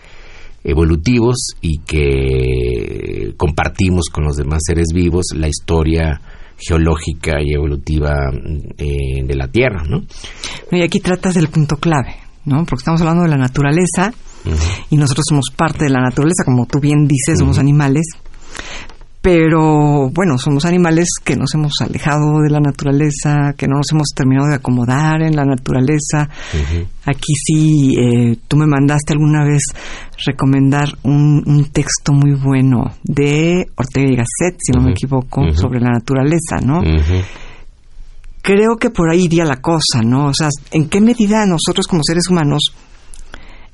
evolutivos 0.62 1.48
y 1.60 1.78
que 1.78 3.34
compartimos 3.36 4.08
con 4.12 4.24
los 4.24 4.36
demás 4.36 4.60
seres 4.66 4.88
vivos 4.92 5.26
la 5.34 5.48
historia 5.48 6.20
geológica 6.58 7.40
y 7.42 7.54
evolutiva 7.54 8.14
eh, 8.78 9.22
de 9.24 9.34
la 9.34 9.48
Tierra, 9.48 9.82
¿no? 9.88 10.02
Y 10.70 10.82
aquí 10.82 11.00
tratas 11.00 11.34
del 11.34 11.48
punto 11.48 11.76
clave, 11.76 12.16
¿no? 12.44 12.64
Porque 12.64 12.80
estamos 12.80 13.00
hablando 13.00 13.22
de 13.22 13.28
la 13.28 13.36
naturaleza 13.36 14.12
y 14.90 14.96
nosotros 14.96 15.24
somos 15.28 15.46
parte 15.54 15.84
de 15.84 15.90
la 15.90 16.00
naturaleza, 16.00 16.44
como 16.44 16.66
tú 16.66 16.78
bien 16.78 17.08
dices, 17.08 17.38
somos 17.38 17.58
animales, 17.58 18.06
pero 19.26 20.08
bueno, 20.10 20.38
somos 20.38 20.66
animales 20.66 21.08
que 21.24 21.34
nos 21.34 21.52
hemos 21.52 21.72
alejado 21.80 22.42
de 22.44 22.48
la 22.48 22.60
naturaleza, 22.60 23.54
que 23.58 23.66
no 23.66 23.78
nos 23.78 23.90
hemos 23.90 24.10
terminado 24.14 24.46
de 24.46 24.54
acomodar 24.54 25.20
en 25.20 25.34
la 25.34 25.44
naturaleza. 25.44 26.28
Aquí 27.04 27.34
sí, 27.34 27.96
eh, 27.98 28.36
tú 28.46 28.56
me 28.56 28.68
mandaste 28.68 29.14
alguna 29.14 29.44
vez 29.44 29.62
recomendar 30.24 30.90
un, 31.02 31.68
texto 31.72 32.12
muy 32.12 32.34
bueno 32.34 32.84
de 33.02 33.66
Ortega 33.74 34.06
y 34.12 34.14
Gasset, 34.14 34.60
si 34.60 34.70
no 34.70 34.80
me 34.80 34.92
equivoco, 34.92 35.42
sobre 35.54 35.80
la 35.80 35.90
naturaleza, 35.90 36.60
¿no? 36.64 36.82
Creo 38.42 38.76
que 38.76 38.90
por 38.90 39.10
ahí 39.10 39.24
iría 39.24 39.44
la 39.44 39.56
cosa, 39.56 40.02
¿no? 40.04 40.26
O 40.26 40.34
sea, 40.34 40.50
¿en 40.70 40.88
qué 40.88 41.00
medida 41.00 41.44
nosotros 41.46 41.88
como 41.88 42.02
seres 42.04 42.28
humanos, 42.30 42.62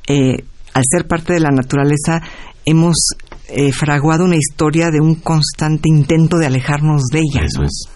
eh, 0.06 0.44
al 0.72 0.82
ser 0.90 1.06
parte 1.06 1.34
de 1.34 1.40
la 1.40 1.50
naturaleza, 1.50 2.22
hemos 2.64 2.96
eh, 3.54 3.72
fraguado 3.72 4.24
una 4.24 4.36
historia 4.36 4.90
de 4.90 5.00
un 5.00 5.16
constante 5.16 5.88
intento 5.88 6.38
de 6.38 6.46
alejarnos 6.46 7.02
de 7.12 7.20
ella. 7.20 7.44
Eso 7.44 7.62
es. 7.62 7.88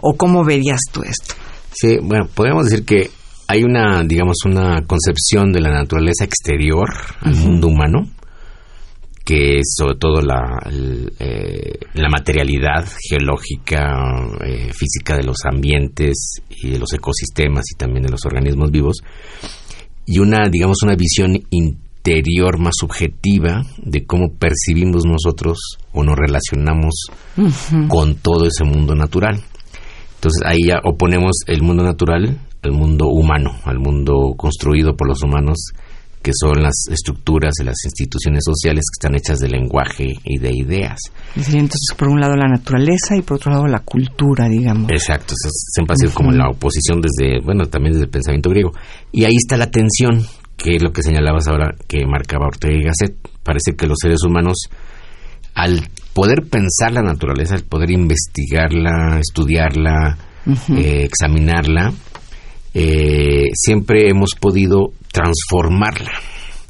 ¿O 0.00 0.14
cómo 0.14 0.44
verías 0.44 0.80
tú 0.92 1.02
esto? 1.02 1.34
Sí, 1.72 1.98
bueno, 2.02 2.26
podemos 2.34 2.66
decir 2.66 2.84
que 2.84 3.10
hay 3.48 3.64
una, 3.64 4.02
digamos, 4.04 4.36
una 4.44 4.82
concepción 4.86 5.52
de 5.52 5.60
la 5.60 5.70
naturaleza 5.70 6.24
exterior 6.24 6.88
al 7.20 7.36
mundo 7.36 7.68
humano, 7.68 8.08
que 9.24 9.58
es 9.58 9.74
sobre 9.76 9.96
todo 9.96 10.20
la, 10.20 10.58
eh, 11.18 11.78
la 11.94 12.08
materialidad 12.08 12.86
geológica, 13.08 13.94
eh, 14.44 14.72
física 14.72 15.16
de 15.16 15.24
los 15.24 15.44
ambientes 15.44 16.42
y 16.50 16.70
de 16.70 16.78
los 16.78 16.92
ecosistemas 16.92 17.64
y 17.72 17.76
también 17.76 18.02
de 18.04 18.10
los 18.10 18.24
organismos 18.24 18.70
vivos, 18.70 18.98
y 20.06 20.18
una, 20.18 20.48
digamos, 20.50 20.82
una 20.82 20.96
visión 20.96 21.40
interior 22.04 22.58
más 22.58 22.74
subjetiva 22.78 23.64
de 23.78 24.04
cómo 24.04 24.32
percibimos 24.36 25.04
nosotros 25.04 25.58
o 25.92 26.02
nos 26.02 26.16
relacionamos 26.16 26.94
con 27.88 28.16
todo 28.16 28.46
ese 28.46 28.64
mundo 28.64 28.94
natural. 28.94 29.40
Entonces 30.16 30.42
ahí 30.44 30.66
ya 30.68 30.80
oponemos 30.84 31.32
el 31.46 31.62
mundo 31.62 31.84
natural 31.84 32.38
al 32.62 32.72
mundo 32.72 33.06
humano, 33.06 33.52
al 33.64 33.78
mundo 33.78 34.34
construido 34.36 34.96
por 34.96 35.08
los 35.08 35.22
humanos, 35.22 35.72
que 36.22 36.30
son 36.32 36.62
las 36.62 36.74
estructuras 36.90 37.54
de 37.58 37.64
las 37.64 37.76
instituciones 37.84 38.44
sociales 38.44 38.84
que 38.88 39.00
están 39.00 39.16
hechas 39.16 39.40
de 39.40 39.48
lenguaje 39.48 40.14
y 40.24 40.38
de 40.38 40.50
ideas. 40.54 40.98
entonces, 41.34 41.94
por 41.96 42.08
un 42.08 42.20
lado 42.20 42.36
la 42.36 42.48
naturaleza 42.48 43.16
y 43.16 43.22
por 43.22 43.38
otro 43.38 43.50
lado 43.50 43.66
la 43.66 43.80
cultura, 43.80 44.48
digamos. 44.48 44.90
Exacto, 44.90 45.34
siempre 45.36 45.94
ha 45.94 45.96
sido 45.96 46.14
como 46.14 46.30
la 46.30 46.48
oposición 46.50 47.00
desde, 47.00 47.40
bueno, 47.44 47.66
también 47.66 47.94
desde 47.94 48.04
el 48.04 48.10
pensamiento 48.10 48.50
griego. 48.50 48.70
Y 49.10 49.24
ahí 49.24 49.34
está 49.36 49.56
la 49.56 49.70
tensión, 49.70 50.24
que 50.62 50.76
es 50.76 50.82
lo 50.82 50.92
que 50.92 51.02
señalabas 51.02 51.48
ahora, 51.48 51.74
que 51.88 52.06
marcaba 52.06 52.46
Ortega 52.46 52.74
y 52.74 52.84
Gasset. 52.84 53.16
Parece 53.42 53.74
que 53.76 53.86
los 53.86 53.98
seres 54.00 54.22
humanos, 54.22 54.68
al 55.54 55.88
poder 56.14 56.44
pensar 56.48 56.92
la 56.92 57.02
naturaleza, 57.02 57.56
al 57.56 57.64
poder 57.64 57.90
investigarla, 57.90 59.18
estudiarla, 59.18 60.16
eh, 60.76 61.04
examinarla, 61.04 61.92
eh, 62.74 63.48
siempre 63.54 64.08
hemos 64.08 64.34
podido 64.38 64.92
transformarla. 65.12 66.12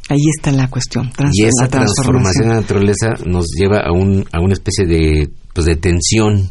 Ahí 0.08 0.24
está 0.36 0.52
la 0.52 0.68
cuestión. 0.68 1.10
Y 1.32 1.44
esa 1.44 1.68
transformación 1.68 2.48
de 2.48 2.54
la 2.54 2.60
naturaleza 2.60 3.08
nos 3.26 3.46
lleva 3.58 3.80
a, 3.80 3.92
un, 3.92 4.24
a 4.32 4.40
una 4.40 4.54
especie 4.54 4.86
de, 4.86 5.28
pues 5.52 5.66
de 5.66 5.76
tensión 5.76 6.50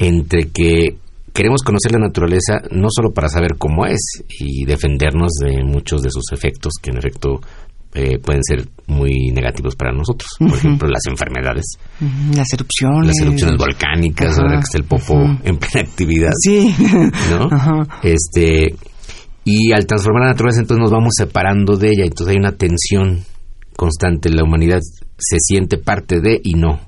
entre 0.00 0.48
que 0.48 0.96
queremos 1.34 1.62
conocer 1.62 1.92
la 1.92 1.98
naturaleza 1.98 2.62
no 2.70 2.86
solo 2.90 3.12
para 3.12 3.28
saber 3.28 3.56
cómo 3.58 3.84
es 3.84 4.00
y 4.38 4.64
defendernos 4.64 5.32
de 5.44 5.64
muchos 5.64 6.00
de 6.02 6.10
sus 6.10 6.32
efectos, 6.32 6.74
que 6.80 6.90
en 6.90 6.98
efecto 6.98 7.40
eh, 7.92 8.18
pueden 8.18 8.42
ser 8.44 8.68
muy 8.86 9.30
negativos 9.32 9.74
para 9.74 9.92
nosotros. 9.92 10.30
Por 10.38 10.56
ejemplo, 10.56 10.88
las 10.88 11.06
enfermedades. 11.06 11.64
Las 12.34 12.52
erupciones. 12.52 13.08
Las 13.08 13.18
erupciones 13.20 13.56
volcánicas, 13.58 14.38
ahora 14.38 14.58
que 14.58 14.64
está 14.64 14.78
el 14.78 14.84
popo 14.84 15.14
en 15.44 15.58
plena 15.58 15.88
actividad. 15.88 16.32
Sí. 16.40 16.74
¿No? 17.30 17.48
Este, 18.02 18.74
y 19.44 19.72
al 19.72 19.86
transformar 19.86 20.22
la 20.22 20.28
naturaleza, 20.30 20.60
entonces 20.60 20.82
nos 20.82 20.90
vamos 20.90 21.12
separando 21.16 21.76
de 21.76 21.88
ella. 21.88 22.04
Entonces 22.04 22.34
hay 22.34 22.40
una 22.40 22.52
tensión 22.52 23.24
constante. 23.76 24.30
La 24.30 24.44
humanidad 24.44 24.80
se 25.18 25.36
siente 25.40 25.78
parte 25.78 26.20
de 26.20 26.40
y 26.42 26.54
no. 26.54 26.80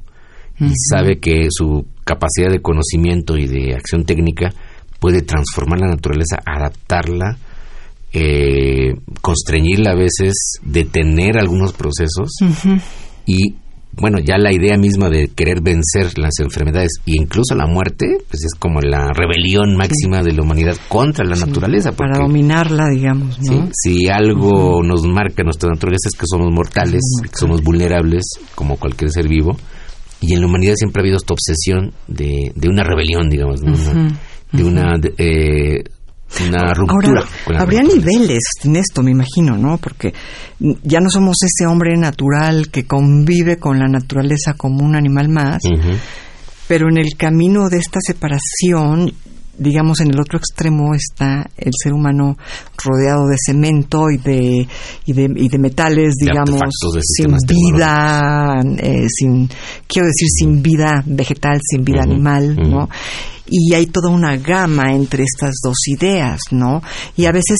Y 0.58 0.72
sabe 0.90 1.18
que 1.18 1.48
su 1.50 1.86
capacidad 2.04 2.50
de 2.50 2.62
conocimiento 2.62 3.36
y 3.36 3.46
de 3.46 3.74
acción 3.74 4.04
técnica 4.04 4.52
puede 5.00 5.22
transformar 5.22 5.80
la 5.80 5.88
naturaleza, 5.88 6.38
adaptarla 6.46 7.36
eh, 8.18 8.94
constreñirla 9.20 9.90
a 9.90 9.94
veces, 9.94 10.32
detener 10.62 11.38
algunos 11.38 11.74
procesos 11.74 12.30
y 13.26 13.56
bueno, 13.92 14.18
ya 14.18 14.38
la 14.38 14.54
idea 14.54 14.78
misma 14.78 15.10
de 15.10 15.28
querer 15.28 15.60
vencer 15.60 16.18
las 16.18 16.38
enfermedades 16.38 16.92
e 17.06 17.12
incluso 17.14 17.54
la 17.54 17.66
muerte, 17.66 18.18
pues 18.30 18.44
es 18.44 18.54
como 18.58 18.80
la 18.80 19.12
rebelión 19.12 19.76
máxima 19.76 20.22
de 20.22 20.32
la 20.32 20.42
humanidad 20.42 20.76
contra 20.88 21.26
la 21.26 21.36
naturaleza. 21.36 21.92
para 21.92 22.18
dominarla, 22.18 22.88
digamos. 22.88 23.38
Si 23.72 24.08
algo 24.08 24.82
nos 24.82 25.06
marca 25.06 25.42
nuestra 25.42 25.70
naturaleza 25.70 26.08
es 26.10 26.18
que 26.18 26.26
somos 26.26 26.50
mortales, 26.50 27.02
que 27.22 27.36
somos 27.36 27.62
vulnerables 27.62 28.24
como 28.54 28.76
cualquier 28.76 29.10
ser 29.10 29.28
vivo. 29.28 29.58
Y 30.20 30.34
en 30.34 30.40
la 30.40 30.46
humanidad 30.46 30.74
siempre 30.76 31.00
ha 31.00 31.02
habido 31.02 31.18
esta 31.18 31.34
obsesión 31.34 31.92
de, 32.06 32.52
de 32.54 32.68
una 32.68 32.82
rebelión, 32.82 33.28
digamos, 33.28 33.60
de 33.60 34.64
una 34.64 34.98
eh, 35.18 35.84
una 36.40 36.74
ruptura. 36.74 37.24
habría 37.56 37.82
niveles 37.82 38.42
en 38.64 38.76
esto, 38.76 39.02
me 39.02 39.12
imagino, 39.12 39.56
¿no? 39.56 39.78
Porque 39.78 40.12
ya 40.58 41.00
no 41.00 41.08
somos 41.08 41.36
ese 41.42 41.66
hombre 41.66 41.96
natural 41.96 42.68
que 42.70 42.84
convive 42.84 43.58
con 43.58 43.78
la 43.78 43.86
naturaleza 43.86 44.54
como 44.54 44.84
un 44.84 44.96
animal 44.96 45.28
más, 45.28 45.62
pero 46.66 46.88
en 46.88 46.98
el 46.98 47.16
camino 47.16 47.68
de 47.68 47.78
esta 47.78 48.00
separación, 48.04 49.12
digamos, 49.58 50.00
en 50.00 50.08
el 50.08 50.20
otro 50.20 50.38
extremo 50.38 50.94
está 50.94 51.48
el 51.56 51.72
ser 51.82 51.92
humano 51.92 52.36
rodeado 52.82 53.26
de 53.26 53.36
cemento 53.38 54.10
y 54.10 54.18
de, 54.18 54.68
y 55.06 55.12
de, 55.12 55.32
y 55.36 55.48
de 55.48 55.58
metales, 55.58 56.14
digamos, 56.20 56.60
sin 57.02 57.36
vida, 57.46 58.54
eh, 58.78 59.06
sin, 59.08 59.48
quiero 59.86 60.08
decir, 60.08 60.28
sin 60.28 60.62
vida 60.62 61.02
vegetal, 61.06 61.60
sin 61.62 61.84
vida 61.84 62.02
animal, 62.02 62.56
¿no? 62.56 62.88
y 63.48 63.74
hay 63.74 63.86
toda 63.86 64.10
una 64.10 64.36
gama 64.36 64.92
entre 64.92 65.22
estas 65.22 65.54
dos 65.62 65.76
ideas, 65.86 66.40
¿no? 66.50 66.82
Y 67.16 67.26
a 67.26 67.32
veces 67.32 67.58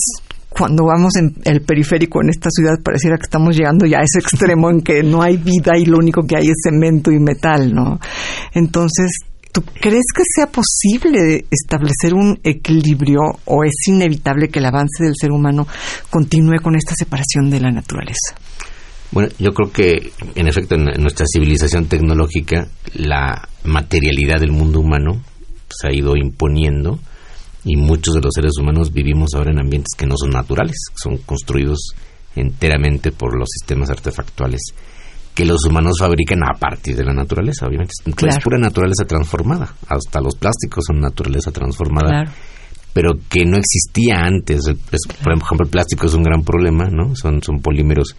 cuando 0.48 0.84
vamos 0.84 1.16
en 1.16 1.34
el 1.44 1.60
periférico 1.60 2.22
en 2.22 2.30
esta 2.30 2.48
ciudad 2.50 2.82
pareciera 2.82 3.18
que 3.18 3.24
estamos 3.24 3.54
llegando 3.54 3.84
ya 3.84 3.98
a 3.98 4.02
ese 4.02 4.20
extremo 4.20 4.70
en 4.70 4.80
que 4.80 5.02
no 5.02 5.22
hay 5.22 5.36
vida 5.36 5.76
y 5.76 5.84
lo 5.84 5.98
único 5.98 6.22
que 6.22 6.36
hay 6.36 6.46
es 6.46 6.56
cemento 6.64 7.10
y 7.10 7.18
metal, 7.18 7.74
¿no? 7.74 8.00
Entonces, 8.54 9.10
¿tú 9.56 9.62
crees 9.80 10.04
que 10.14 10.22
sea 10.34 10.48
posible 10.48 11.46
establecer 11.50 12.12
un 12.12 12.38
equilibrio 12.44 13.20
o 13.46 13.64
es 13.64 13.72
inevitable 13.86 14.48
que 14.48 14.58
el 14.58 14.66
avance 14.66 15.02
del 15.02 15.14
ser 15.18 15.32
humano 15.32 15.66
continúe 16.10 16.60
con 16.62 16.76
esta 16.76 16.94
separación 16.94 17.48
de 17.48 17.60
la 17.60 17.70
naturaleza? 17.70 18.34
Bueno, 19.12 19.30
yo 19.38 19.54
creo 19.54 19.72
que 19.72 20.12
en 20.34 20.46
efecto 20.46 20.74
en 20.74 20.84
nuestra 21.00 21.24
civilización 21.26 21.86
tecnológica 21.86 22.68
la 22.92 23.48
materialidad 23.64 24.40
del 24.40 24.52
mundo 24.52 24.80
humano 24.80 25.22
se 25.70 25.88
ha 25.88 25.94
ido 25.94 26.16
imponiendo 26.16 26.98
y 27.64 27.76
muchos 27.76 28.12
de 28.12 28.20
los 28.20 28.34
seres 28.34 28.58
humanos 28.60 28.92
vivimos 28.92 29.30
ahora 29.34 29.52
en 29.52 29.60
ambientes 29.60 29.94
que 29.96 30.06
no 30.06 30.16
son 30.18 30.32
naturales, 30.32 30.76
son 30.96 31.16
construidos 31.16 31.94
enteramente 32.34 33.10
por 33.10 33.34
los 33.34 33.48
sistemas 33.50 33.88
artefactuales 33.88 34.60
que 35.36 35.44
los 35.44 35.66
humanos 35.66 35.96
fabrican 36.00 36.42
a 36.42 36.58
partir 36.58 36.96
de 36.96 37.04
la 37.04 37.12
naturaleza, 37.12 37.66
obviamente. 37.66 37.92
Es 38.26 38.38
pura 38.42 38.56
naturaleza 38.56 39.04
transformada. 39.06 39.74
Hasta 39.86 40.18
los 40.22 40.34
plásticos 40.34 40.84
son 40.86 40.98
naturaleza 40.98 41.52
transformada. 41.52 42.24
Pero 42.94 43.12
que 43.28 43.44
no 43.44 43.58
existía 43.58 44.24
antes. 44.24 44.62
Por 45.22 45.34
ejemplo, 45.34 45.66
el 45.66 45.70
plástico 45.70 46.06
es 46.06 46.14
un 46.14 46.22
gran 46.22 46.42
problema, 46.42 46.86
¿no? 46.86 47.14
Son, 47.14 47.42
son 47.42 47.60
polímeros 47.60 48.16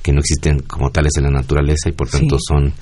que 0.00 0.12
no 0.12 0.20
existen 0.20 0.60
como 0.60 0.90
tales 0.90 1.10
en 1.16 1.24
la 1.24 1.30
naturaleza 1.30 1.88
y 1.88 1.92
por 1.92 2.08
tanto 2.08 2.36
son 2.38 2.72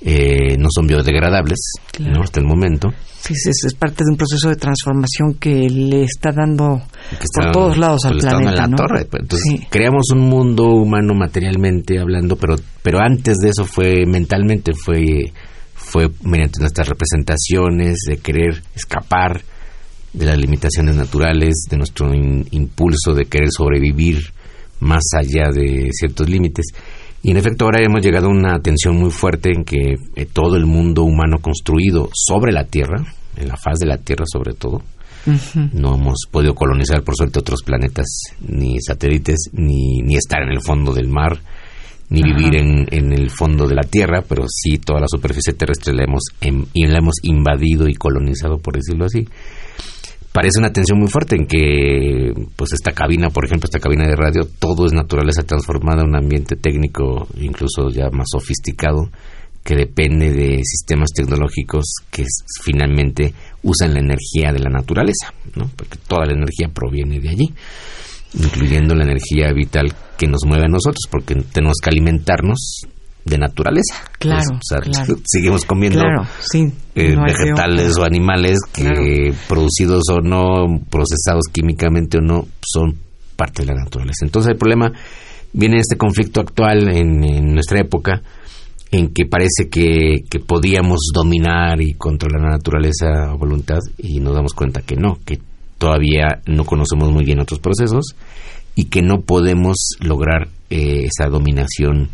eh, 0.00 0.56
no 0.58 0.68
son 0.70 0.86
biodegradables 0.86 1.58
¿no? 2.00 2.22
hasta 2.22 2.40
el 2.40 2.46
momento. 2.46 2.88
Sí, 3.20 3.34
es, 3.34 3.74
parte 3.74 4.04
de 4.04 4.12
un 4.12 4.16
proceso 4.16 4.48
de 4.48 4.56
transformación 4.56 5.34
que 5.40 5.68
le 5.68 6.04
está 6.04 6.30
dando 6.30 6.80
por 7.34 7.50
todos 7.50 7.76
lados 7.76 8.04
al 8.04 8.12
pues, 8.12 8.24
planeta. 8.24 8.68
Pues, 9.10 9.22
entonces, 9.22 9.60
creamos 9.68 10.10
un 10.12 10.20
mundo 10.20 10.66
humano 10.66 11.12
materialmente 11.14 11.98
hablando, 11.98 12.36
pero, 12.36 12.54
pero 12.82 13.00
antes 13.00 13.38
de 13.38 13.48
eso 13.48 13.64
fue 13.64 14.06
mentalmente, 14.06 14.74
fue, 14.74 15.32
fue 15.74 16.08
mediante 16.22 16.60
nuestras 16.60 16.88
representaciones 16.88 17.98
de 18.08 18.18
querer 18.18 18.62
escapar 18.76 19.42
de 20.12 20.26
las 20.26 20.38
limitaciones 20.38 20.94
naturales, 20.94 21.66
de 21.68 21.76
nuestro 21.76 22.14
impulso 22.14 23.12
de 23.12 23.26
querer 23.26 23.50
sobrevivir 23.50 24.20
más 24.80 25.02
allá 25.14 25.50
de 25.52 25.88
ciertos 25.92 26.28
límites. 26.28 26.66
Y 27.26 27.32
en 27.32 27.38
efecto 27.38 27.64
ahora 27.64 27.84
hemos 27.84 28.04
llegado 28.04 28.28
a 28.28 28.30
una 28.30 28.60
tensión 28.60 28.98
muy 28.98 29.10
fuerte 29.10 29.50
en 29.52 29.64
que 29.64 29.96
eh, 30.14 30.26
todo 30.32 30.54
el 30.54 30.64
mundo 30.64 31.02
humano 31.02 31.38
construido 31.40 32.08
sobre 32.14 32.52
la 32.52 32.62
Tierra, 32.66 33.04
en 33.36 33.48
la 33.48 33.56
faz 33.56 33.80
de 33.80 33.86
la 33.86 33.98
Tierra 33.98 34.24
sobre 34.32 34.54
todo, 34.54 34.80
no 35.72 35.96
hemos 35.96 36.20
podido 36.30 36.54
colonizar 36.54 37.02
por 37.02 37.16
suerte 37.16 37.40
otros 37.40 37.64
planetas, 37.64 38.06
ni 38.46 38.80
satélites, 38.80 39.50
ni, 39.54 40.02
ni 40.02 40.14
estar 40.14 40.40
en 40.40 40.50
el 40.50 40.62
fondo 40.62 40.94
del 40.94 41.08
mar, 41.08 41.36
ni 42.10 42.22
vivir 42.22 42.54
en, 42.54 42.86
en, 42.92 43.12
el 43.12 43.28
fondo 43.30 43.66
de 43.66 43.74
la 43.74 43.82
Tierra, 43.82 44.22
pero 44.22 44.44
sí 44.48 44.78
toda 44.78 45.00
la 45.00 45.08
superficie 45.08 45.52
terrestre 45.52 45.94
la 45.94 46.04
hemos, 46.04 46.26
em, 46.40 46.64
y 46.74 46.86
la 46.86 46.98
hemos 46.98 47.16
invadido 47.24 47.88
y 47.88 47.94
colonizado, 47.94 48.58
por 48.58 48.76
decirlo 48.76 49.06
así 49.06 49.26
parece 50.36 50.58
una 50.58 50.70
tensión 50.70 50.98
muy 50.98 51.08
fuerte 51.08 51.34
en 51.34 51.46
que 51.46 52.30
pues 52.56 52.74
esta 52.74 52.92
cabina, 52.92 53.30
por 53.30 53.46
ejemplo, 53.46 53.64
esta 53.64 53.80
cabina 53.80 54.06
de 54.06 54.14
radio, 54.14 54.46
todo 54.58 54.84
es 54.84 54.92
naturaleza 54.92 55.44
transformada 55.44 56.02
en 56.02 56.08
un 56.08 56.16
ambiente 56.16 56.56
técnico 56.56 57.26
incluso 57.40 57.88
ya 57.88 58.10
más 58.10 58.26
sofisticado 58.30 59.08
que 59.64 59.74
depende 59.74 60.34
de 60.34 60.60
sistemas 60.62 61.08
tecnológicos 61.16 61.86
que 62.10 62.26
finalmente 62.62 63.32
usan 63.62 63.94
la 63.94 64.00
energía 64.00 64.52
de 64.52 64.58
la 64.58 64.68
naturaleza. 64.68 65.32
Porque 65.74 65.96
toda 66.06 66.26
la 66.26 66.34
energía 66.34 66.68
proviene 66.68 67.18
de 67.18 67.30
allí, 67.30 67.54
incluyendo 68.34 68.94
la 68.94 69.04
energía 69.04 69.50
vital 69.54 69.94
que 70.18 70.26
nos 70.26 70.44
mueve 70.44 70.66
a 70.66 70.68
nosotros, 70.68 71.08
porque 71.10 71.34
tenemos 71.50 71.78
que 71.82 71.90
alimentarnos 71.90 72.82
de 73.26 73.38
naturaleza. 73.38 74.04
Claro, 74.18 74.58
seguimos 75.24 75.64
comiendo 75.64 76.00
eh, 76.94 77.16
vegetales 77.16 77.96
o 77.98 78.04
animales 78.04 78.58
que 78.72 79.34
producidos 79.48 80.04
o 80.10 80.20
no, 80.20 80.80
procesados 80.88 81.44
químicamente 81.52 82.18
o 82.18 82.20
no, 82.20 82.46
son 82.64 82.96
parte 83.36 83.62
de 83.62 83.72
la 83.72 83.82
naturaleza. 83.82 84.24
Entonces 84.24 84.52
el 84.52 84.58
problema 84.58 84.92
viene 85.52 85.78
este 85.78 85.96
conflicto 85.96 86.40
actual 86.40 86.88
en, 86.96 87.52
nuestra 87.52 87.80
época 87.80 88.22
en 88.92 89.12
que 89.12 89.26
parece 89.26 89.68
que, 89.68 90.24
que, 90.30 90.38
podíamos 90.38 91.10
dominar 91.12 91.80
y 91.80 91.94
controlar 91.94 92.40
la 92.40 92.50
naturaleza 92.50 93.30
a 93.30 93.34
voluntad 93.34 93.80
y 93.98 94.20
nos 94.20 94.34
damos 94.34 94.54
cuenta 94.54 94.82
que 94.82 94.94
no, 94.94 95.18
que 95.24 95.40
todavía 95.78 96.40
no 96.46 96.64
conocemos 96.64 97.10
muy 97.10 97.24
bien 97.24 97.40
otros 97.40 97.58
procesos 97.58 98.14
y 98.76 98.84
que 98.84 99.02
no 99.02 99.22
podemos 99.22 99.96
lograr 100.00 100.48
eh, 100.70 101.06
esa 101.06 101.28
dominación 101.28 102.10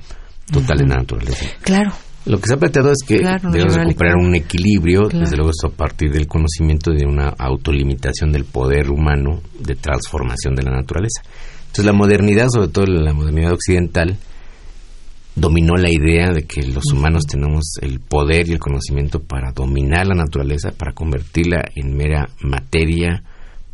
total 0.51 0.79
de 0.79 0.87
la 0.87 0.97
naturaleza. 0.97 1.47
Claro. 1.63 1.93
Lo 2.25 2.39
que 2.39 2.47
se 2.47 2.55
ha 2.55 2.57
planteado 2.57 2.93
es 2.93 3.03
que 3.07 3.17
debemos 3.17 3.75
recuperar 3.75 4.17
un 4.17 4.35
equilibrio, 4.37 5.09
desde 5.09 5.37
luego 5.37 5.51
esto 5.51 5.67
a 5.67 5.77
partir 5.77 6.13
del 6.13 6.29
conocimiento 6.29 6.93
de 6.93 7.05
una 7.05 7.31
autolimitación 7.31 8.31
del 8.31 8.45
poder 8.45 8.91
humano 8.91 9.43
de 9.59 9.75
transformación 9.75 10.55
de 10.55 10.63
la 10.63 10.71
naturaleza. 10.71 11.23
Entonces 11.63 11.85
la 11.85 11.93
modernidad, 11.93 12.47
sobre 12.49 12.69
todo 12.69 12.87
la 12.87 13.13
modernidad 13.13 13.53
occidental, 13.53 14.19
dominó 15.35 15.75
la 15.75 15.91
idea 15.91 16.33
de 16.33 16.45
que 16.45 16.63
los 16.63 16.85
humanos 16.93 17.25
tenemos 17.27 17.75
el 17.81 17.99
poder 17.99 18.49
y 18.49 18.53
el 18.53 18.59
conocimiento 18.59 19.21
para 19.21 19.51
dominar 19.53 20.07
la 20.07 20.15
naturaleza, 20.15 20.71
para 20.71 20.93
convertirla 20.93 21.65
en 21.75 21.97
mera 21.97 22.29
materia, 22.41 23.23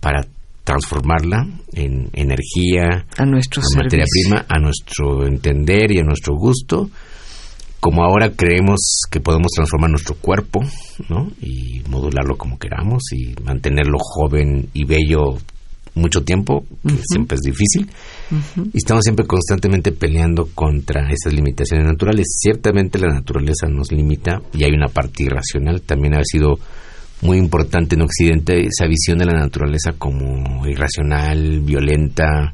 para 0.01 0.27
transformarla 0.69 1.49
en 1.73 2.11
energía, 2.13 3.07
a 3.17 3.25
nuestro 3.25 3.63
materia 3.75 4.05
prima, 4.05 4.45
a 4.47 4.59
nuestro 4.59 5.27
entender 5.27 5.91
y 5.93 5.99
a 6.01 6.03
nuestro 6.03 6.35
gusto, 6.37 6.91
como 7.81 8.05
ahora 8.05 8.33
creemos 8.33 9.01
que 9.11 9.19
podemos 9.19 9.51
transformar 9.55 9.89
nuestro 9.89 10.17
cuerpo, 10.17 10.61
¿no? 11.09 11.31
Y 11.41 11.81
modularlo 11.89 12.37
como 12.37 12.59
queramos 12.59 13.03
y 13.13 13.35
mantenerlo 13.43 13.97
joven 13.99 14.69
y 14.75 14.85
bello 14.85 15.39
mucho 15.95 16.23
tiempo, 16.23 16.67
que 16.87 17.01
siempre 17.03 17.37
es 17.37 17.41
difícil. 17.41 17.91
Y 18.75 18.77
estamos 18.77 19.05
siempre 19.05 19.27
constantemente 19.27 19.91
peleando 19.93 20.51
contra 20.55 21.11
esas 21.11 21.33
limitaciones 21.33 21.87
naturales. 21.87 22.27
Ciertamente 22.39 22.99
la 22.99 23.09
naturaleza 23.09 23.69
nos 23.69 23.91
limita 23.91 24.43
y 24.53 24.65
hay 24.65 24.73
una 24.73 24.89
parte 24.89 25.23
irracional. 25.23 25.81
También 25.81 26.15
ha 26.15 26.25
sido 26.25 26.59
muy 27.21 27.39
importante 27.39 27.97
en 27.97 28.03
Occidente 28.03 28.61
esa 28.61 28.87
visión 28.87 29.19
de 29.19 29.27
la 29.27 29.39
naturaleza 29.39 29.93
como 29.99 30.67
irracional, 30.67 31.61
violenta, 31.61 32.53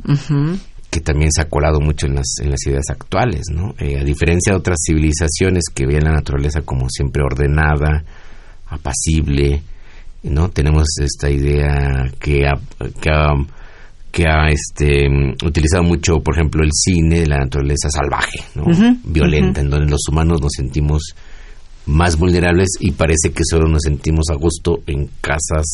que 0.91 1.01
también 1.01 1.31
se 1.33 1.43
ha 1.43 1.49
colado 1.49 1.81
mucho 1.81 2.07
en 2.07 2.15
las, 2.15 2.37
en 2.41 2.51
las 2.51 2.67
ideas 2.67 2.89
actuales, 2.89 3.47
¿no? 3.53 3.75
Eh, 3.79 3.99
a 3.99 4.05
diferencia 4.05 4.53
de 4.53 4.59
otras 4.59 4.79
civilizaciones 4.87 5.65
que 5.75 5.87
ven 5.87 6.05
la 6.05 6.13
naturaleza 6.13 6.63
como 6.63 6.89
siempre 6.89 7.23
ordenada, 7.23 8.05
apacible, 8.69 9.63
¿no? 10.23 10.49
Tenemos 10.51 10.87
esta 11.01 11.29
idea 11.29 12.11
que 12.19 12.47
ha, 12.47 12.55
que 13.01 13.11
ha, 13.11 13.35
que 14.11 14.25
ha 14.27 14.49
este, 14.49 15.07
utilizado 15.45 15.83
mucho, 15.83 16.21
por 16.21 16.37
ejemplo, 16.37 16.63
el 16.63 16.71
cine 16.73 17.21
de 17.21 17.27
la 17.27 17.39
naturaleza 17.39 17.91
salvaje, 17.91 18.39
¿no? 18.55 18.65
Violenta, 19.05 19.61
en 19.61 19.71
donde 19.71 19.91
los 19.91 20.09
humanos 20.09 20.41
nos 20.41 20.53
sentimos 20.57 21.15
más 21.87 22.17
vulnerables 22.17 22.69
y 22.81 22.93
parece 22.93 23.31
que 23.33 23.43
solo 23.49 23.69
nos 23.69 23.83
sentimos 23.83 24.27
a 24.31 24.37
gusto 24.37 24.79
en 24.87 25.11
casas 25.21 25.65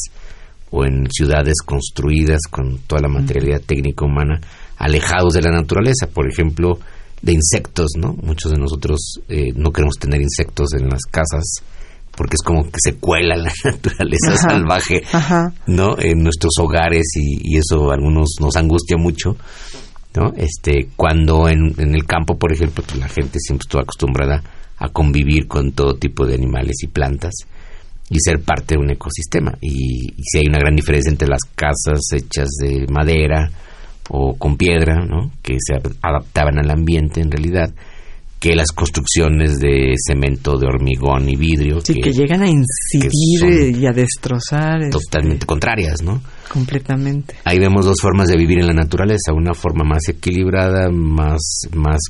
o 0.71 0.85
en 0.85 1.09
ciudades 1.11 1.63
construidas 1.65 2.41
con 2.51 2.79
toda 2.87 3.03
la 3.03 3.09
materialidad 3.09 3.61
técnica 3.61 4.05
humana, 4.05 4.41
alejados 4.77 5.35
de 5.35 5.43
la 5.43 5.51
naturaleza, 5.51 6.07
por 6.07 6.29
ejemplo, 6.29 6.79
de 7.23 7.33
insectos, 7.33 7.91
¿no? 7.99 8.15
Muchos 8.23 8.53
de 8.53 8.59
nosotros 8.59 9.21
eh, 9.29 9.53
no 9.55 9.73
queremos 9.73 9.97
tener 9.97 10.21
insectos 10.23 10.73
en 10.75 10.89
las 10.89 11.03
casas 11.11 11.63
porque 12.17 12.35
es 12.35 12.43
como 12.43 12.65
que 12.65 12.79
se 12.79 12.97
cuela 12.97 13.37
la 13.37 13.53
naturaleza 13.65 14.37
salvaje, 14.37 15.03
¿no? 15.67 15.99
En 15.99 16.23
nuestros 16.23 16.53
hogares 16.59 17.07
y, 17.15 17.57
eso 17.57 17.91
a 17.91 17.95
algunos 17.95 18.37
nos 18.41 18.57
angustia 18.57 18.97
mucho, 18.97 19.37
¿no? 20.15 20.33
Este, 20.37 20.89
cuando 20.97 21.49
en, 21.49 21.75
en 21.79 21.95
el 21.95 22.05
campo, 22.07 22.37
por 22.37 22.53
ejemplo, 22.53 22.83
pues 22.87 22.99
la 22.99 23.09
gente 23.09 23.39
siempre 23.39 23.65
estuvo 23.65 23.83
acostumbrada 23.83 24.43
a 24.81 24.89
convivir 24.89 25.47
con 25.47 25.73
todo 25.73 25.95
tipo 25.95 26.27
de 26.27 26.35
animales 26.35 26.83
y 26.83 26.89
plantas 26.89 27.33
y 28.09 28.19
ser 28.19 28.41
parte 28.41 28.75
de 28.75 28.81
un 28.81 28.91
ecosistema. 28.91 29.57
Y, 29.61 30.15
si 30.23 30.39
hay 30.39 30.47
una 30.49 30.59
gran 30.59 30.75
diferencia 30.75 31.11
entre 31.11 31.29
las 31.29 31.43
casas 31.55 32.01
hechas 32.13 32.49
de 32.61 32.87
madera 32.91 33.49
o 34.09 34.35
con 34.37 34.57
piedra, 34.57 35.05
¿no? 35.07 35.31
que 35.43 35.57
se 35.59 35.75
adaptaban 36.03 36.59
al 36.59 36.71
ambiente 36.71 37.21
en 37.21 37.31
realidad, 37.31 37.73
que 38.41 38.57
las 38.57 38.73
construcciones 38.73 39.61
de 39.61 39.95
cemento, 40.05 40.59
de 40.59 40.67
hormigón 40.67 41.29
y 41.29 41.37
vidrio. 41.37 41.81
Sí, 41.83 41.95
que, 41.95 42.13
llegan 42.13 42.43
a 42.43 42.49
incidir 42.49 43.77
y 43.77 43.87
a 43.87 43.93
destrozar. 43.93 44.83
Este, 44.83 44.99
totalmente 44.99 45.47
contrarias, 45.47 46.03
¿no? 46.03 46.23
Completamente. 46.51 47.37
Ahí 47.45 47.59
vemos 47.59 47.87
dos 47.87 48.01
formas 48.01 48.29
de 48.29 48.37
vivir 48.37 48.59
en 48.59 48.67
la 48.67 48.73
naturaleza, 48.73 49.33
una 49.33 49.55
forma 49.55 49.85
más 49.85 50.09
equilibrada, 50.09 50.91
más, 50.91 51.41
más 51.75 52.01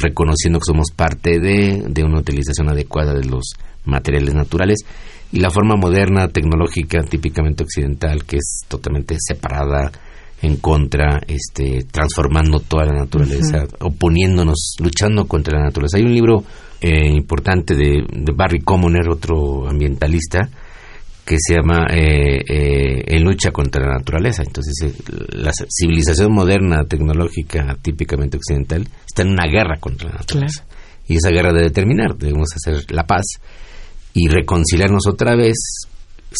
reconociendo 0.00 0.58
que 0.58 0.66
somos 0.66 0.90
parte 0.96 1.38
de, 1.38 1.84
de 1.86 2.02
una 2.02 2.20
utilización 2.20 2.70
adecuada 2.70 3.12
de 3.12 3.26
los 3.26 3.52
materiales 3.84 4.34
naturales, 4.34 4.78
y 5.32 5.40
la 5.40 5.50
forma 5.50 5.76
moderna, 5.76 6.28
tecnológica, 6.28 7.02
típicamente 7.02 7.62
occidental, 7.62 8.24
que 8.24 8.36
es 8.36 8.62
totalmente 8.66 9.16
separada, 9.18 9.92
en 10.42 10.56
contra, 10.56 11.20
este, 11.26 11.84
transformando 11.90 12.60
toda 12.60 12.86
la 12.86 13.00
naturaleza, 13.00 13.66
oponiéndonos, 13.80 14.76
luchando 14.80 15.26
contra 15.26 15.58
la 15.58 15.66
naturaleza. 15.66 15.98
Hay 15.98 16.04
un 16.04 16.14
libro 16.14 16.44
eh, 16.80 17.08
importante 17.10 17.74
de, 17.74 18.04
Barry 18.34 18.60
Commoner, 18.60 19.08
otro 19.10 19.68
ambientalista, 19.68 20.48
que 21.30 21.36
se 21.38 21.54
llama 21.54 21.86
eh, 21.88 22.40
eh, 22.44 23.04
En 23.06 23.22
lucha 23.22 23.52
contra 23.52 23.86
la 23.86 23.98
naturaleza. 23.98 24.42
Entonces, 24.42 24.74
la 25.28 25.52
civilización 25.52 26.32
moderna, 26.32 26.82
tecnológica, 26.88 27.76
típicamente 27.80 28.36
occidental, 28.36 28.88
está 29.06 29.22
en 29.22 29.28
una 29.28 29.46
guerra 29.46 29.76
contra 29.78 30.08
la 30.08 30.16
naturaleza. 30.16 30.64
Y 31.06 31.18
esa 31.18 31.30
guerra 31.30 31.52
debe 31.52 31.70
terminar, 31.70 32.16
debemos 32.16 32.48
hacer 32.56 32.84
la 32.90 33.06
paz 33.06 33.22
y 34.12 34.26
reconciliarnos 34.26 35.06
otra 35.06 35.36
vez 35.36 35.54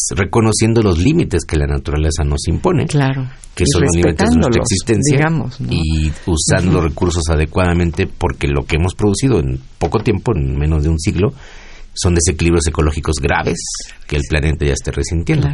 reconociendo 0.09 0.81
los 0.81 0.99
límites 0.99 1.45
que 1.45 1.55
la 1.55 1.67
naturaleza 1.67 2.25
nos 2.25 2.45
impone. 2.49 2.87
Claro. 2.87 3.29
Que 3.55 3.63
son 3.71 3.83
los 3.83 3.95
límites 3.95 4.29
de 4.29 4.35
nuestra 4.35 4.61
existencia. 4.61 5.29
Y 5.69 6.11
usando 6.25 6.73
los 6.73 6.83
recursos 6.83 7.23
adecuadamente 7.29 8.07
porque 8.07 8.49
lo 8.49 8.65
que 8.65 8.75
hemos 8.75 8.93
producido 8.95 9.39
en 9.39 9.57
poco 9.79 9.99
tiempo, 9.99 10.33
en 10.35 10.57
menos 10.57 10.83
de 10.83 10.89
un 10.89 10.99
siglo, 10.99 11.29
son 11.93 12.15
desequilibrios 12.15 12.67
ecológicos 12.67 13.15
graves 13.21 13.59
que 14.07 14.15
el 14.15 14.23
planeta 14.29 14.65
ya 14.65 14.73
esté 14.73 14.91
resintiendo. 14.91 15.49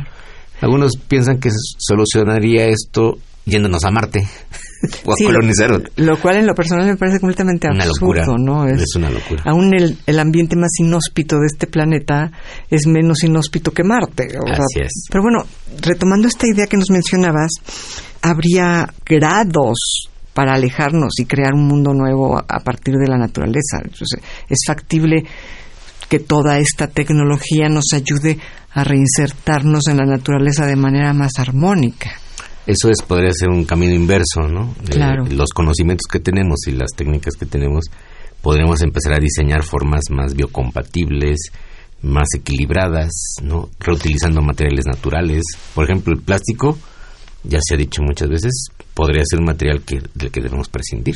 Algunos 0.61 0.93
piensan 1.07 1.39
que 1.39 1.49
solucionaría 1.77 2.65
esto 2.65 3.17
yéndonos 3.45 3.83
a 3.85 3.91
Marte 3.91 4.27
o 5.05 5.11
a 5.11 5.15
colonizar. 5.23 5.81
Lo, 5.95 6.19
cual 6.19 6.37
en 6.37 6.47
lo 6.47 6.53
personal 6.53 6.85
me 6.85 6.97
parece 6.97 7.19
completamente 7.19 7.67
una 7.69 7.85
absurdo, 7.85 8.37
¿no? 8.37 8.67
Es, 8.67 8.95
una 8.95 9.09
locura. 9.09 9.43
Aún 9.45 9.73
el, 9.73 9.97
el, 10.05 10.19
ambiente 10.19 10.55
más 10.55 10.71
inhóspito 10.79 11.37
de 11.37 11.47
este 11.47 11.67
planeta 11.67 12.31
es 12.69 12.85
menos 12.87 13.23
inhóspito 13.23 13.71
que 13.71 13.83
Marte. 13.83 14.27
Así 14.51 14.81
es. 14.81 15.05
Pero 15.09 15.23
bueno, 15.23 15.45
retomando 15.81 16.27
esta 16.27 16.47
idea 16.47 16.67
que 16.67 16.77
nos 16.77 16.89
mencionabas, 16.89 17.51
habría 18.21 18.93
grados 19.05 20.09
para 20.33 20.53
alejarnos 20.53 21.13
y 21.19 21.25
crear 21.25 21.53
un 21.53 21.67
mundo 21.67 21.93
nuevo 21.93 22.37
a 22.37 22.59
partir 22.59 22.95
de 22.95 23.07
la 23.07 23.17
naturaleza. 23.17 23.81
es 24.49 24.59
factible 24.67 25.23
que 26.09 26.19
toda 26.19 26.59
esta 26.59 26.87
tecnología 26.87 27.69
nos 27.69 27.93
ayude 27.93 28.39
a 28.71 28.83
reinsertarnos 28.83 29.87
en 29.87 29.97
la 29.97 30.05
naturaleza 30.05 30.65
de 30.65 30.75
manera 30.75 31.13
más 31.13 31.33
armónica. 31.37 32.11
Eso 32.65 32.89
es, 32.89 33.01
podría 33.01 33.31
ser 33.31 33.49
un 33.49 33.63
camino 33.63 33.93
inverso, 33.93 34.41
¿no? 34.41 34.75
Claro. 34.85 35.25
los 35.25 35.49
conocimientos 35.53 36.05
que 36.11 36.19
tenemos 36.19 36.59
y 36.67 36.71
las 36.71 36.91
técnicas 36.95 37.35
que 37.35 37.45
tenemos, 37.45 37.85
podremos 38.41 38.81
empezar 38.81 39.13
a 39.13 39.19
diseñar 39.19 39.63
formas 39.63 40.03
más 40.09 40.35
biocompatibles, 40.35 41.37
más 42.01 42.27
equilibradas, 42.35 43.11
¿no? 43.41 43.69
Reutilizando 43.79 44.41
materiales 44.41 44.85
naturales. 44.85 45.43
Por 45.73 45.85
ejemplo, 45.85 46.13
el 46.13 46.21
plástico, 46.21 46.77
ya 47.43 47.59
se 47.61 47.75
ha 47.75 47.77
dicho 47.77 48.01
muchas 48.03 48.29
veces, 48.29 48.67
podría 48.93 49.23
ser 49.25 49.39
un 49.39 49.45
material 49.45 49.81
que, 49.83 50.01
del 50.13 50.29
que 50.29 50.41
debemos 50.41 50.67
prescindir. 50.67 51.15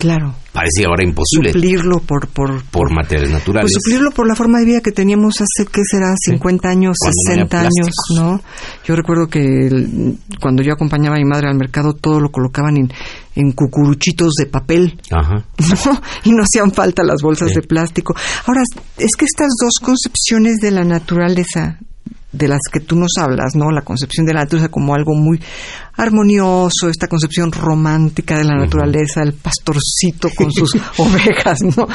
Claro. 0.00 0.34
Parecía 0.54 0.86
ahora 0.88 1.04
imposible. 1.04 1.52
Suplirlo 1.52 1.98
por, 2.00 2.26
por, 2.28 2.64
por 2.70 2.90
materiales 2.90 3.30
naturales. 3.30 3.70
Pues 3.70 3.82
suplirlo 3.84 4.10
por 4.12 4.26
la 4.26 4.34
forma 4.34 4.58
de 4.58 4.64
vida 4.64 4.80
que 4.80 4.92
teníamos 4.92 5.34
hace, 5.34 5.68
¿qué 5.70 5.82
será? 5.84 6.14
50 6.16 6.68
años, 6.70 6.96
60 7.26 7.60
años, 7.60 7.94
¿no? 8.16 8.40
Yo 8.86 8.96
recuerdo 8.96 9.26
que 9.26 10.16
cuando 10.40 10.62
yo 10.62 10.72
acompañaba 10.72 11.16
a 11.16 11.18
mi 11.18 11.26
madre 11.26 11.48
al 11.48 11.58
mercado, 11.58 11.92
todo 11.92 12.18
lo 12.18 12.30
colocaban 12.30 12.78
en, 12.78 12.90
en 13.34 13.52
cucuruchitos 13.52 14.32
de 14.38 14.46
papel. 14.46 14.98
Ajá. 15.10 15.44
Y 16.24 16.32
no 16.32 16.44
hacían 16.44 16.72
falta 16.72 17.02
las 17.02 17.20
bolsas 17.22 17.50
de 17.50 17.60
plástico. 17.60 18.14
Ahora, 18.46 18.62
es 18.96 19.10
que 19.18 19.26
estas 19.26 19.50
dos 19.60 19.74
concepciones 19.82 20.56
de 20.62 20.70
la 20.70 20.84
naturaleza 20.84 21.78
de 22.32 22.48
las 22.48 22.60
que 22.72 22.80
tú 22.80 22.96
nos 22.96 23.12
hablas, 23.18 23.54
¿no? 23.54 23.70
La 23.70 23.82
concepción 23.82 24.24
de 24.26 24.34
la 24.34 24.40
naturaleza 24.40 24.70
como 24.70 24.94
algo 24.94 25.14
muy 25.14 25.40
armonioso, 25.96 26.88
esta 26.88 27.08
concepción 27.08 27.50
romántica 27.50 28.38
de 28.38 28.44
la 28.44 28.56
naturaleza, 28.56 29.22
el 29.22 29.34
pastorcito 29.34 30.30
con 30.36 30.52
sus 30.52 30.76
ovejas, 30.98 31.62
¿no? 31.62 31.88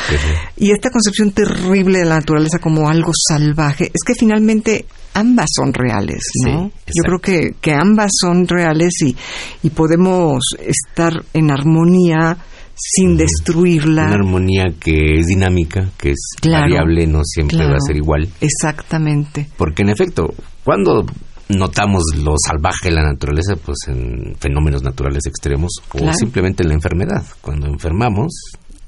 Y 0.57 0.71
esta 0.71 0.89
concepción 0.89 1.31
terrible 1.31 1.99
de 1.99 2.05
la 2.05 2.15
naturaleza 2.15 2.59
como 2.59 2.89
algo 2.89 3.11
salvaje, 3.27 3.85
es 3.85 4.01
que 4.05 4.13
finalmente 4.13 4.85
ambas 5.13 5.49
son 5.55 5.73
reales, 5.73 6.23
¿no? 6.45 6.71
Yo 6.85 7.03
creo 7.03 7.19
que, 7.19 7.55
que 7.61 7.73
ambas 7.73 8.11
son 8.19 8.47
reales 8.47 8.93
y, 9.01 9.15
y 9.63 9.69
podemos 9.69 10.43
estar 10.59 11.13
en 11.33 11.51
armonía 11.51 12.37
sin 12.75 13.17
destruirla. 13.17 14.07
Una 14.07 14.15
armonía 14.15 14.65
que 14.79 15.19
es 15.19 15.27
dinámica, 15.27 15.89
que 15.97 16.11
es 16.11 16.35
variable, 16.43 17.07
no 17.07 17.21
siempre 17.23 17.65
va 17.65 17.75
a 17.75 17.85
ser 17.85 17.95
igual. 17.95 18.29
Exactamente. 18.41 19.47
Porque 19.57 19.83
en 19.83 19.89
efecto, 19.89 20.33
cuando 20.63 21.05
notamos 21.49 22.03
lo 22.23 22.33
salvaje 22.37 22.89
de 22.89 22.95
la 22.95 23.03
naturaleza, 23.03 23.53
pues 23.63 23.77
en 23.87 24.35
fenómenos 24.37 24.83
naturales 24.83 25.23
extremos 25.25 25.71
o 25.93 26.13
simplemente 26.13 26.63
en 26.63 26.69
la 26.69 26.75
enfermedad. 26.75 27.23
Cuando 27.41 27.67
enfermamos, 27.67 28.33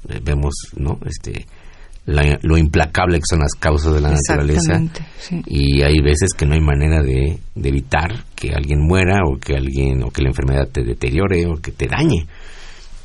eh, 0.09 0.19
vemos, 0.23 0.53
¿no? 0.75 0.99
Este, 1.05 1.45
lo 2.05 2.57
implacable 2.57 3.17
que 3.17 3.25
son 3.29 3.39
las 3.39 3.53
causas 3.59 3.93
de 3.93 4.01
la 4.01 4.11
naturaleza 4.11 4.81
y 5.45 5.81
hay 5.81 5.99
veces 6.01 6.29
que 6.37 6.45
no 6.45 6.53
hay 6.53 6.61
manera 6.61 7.03
de, 7.03 7.37
de, 7.53 7.69
evitar 7.69 8.23
que 8.33 8.51
alguien 8.51 8.79
muera 8.79 9.19
o 9.25 9.37
que 9.37 9.55
alguien 9.55 10.01
o 10.03 10.09
que 10.09 10.21
la 10.21 10.29
enfermedad 10.29 10.69
te 10.71 10.83
deteriore 10.83 11.45
o 11.47 11.57
que 11.57 11.71
te 11.71 11.87
dañe 11.87 12.25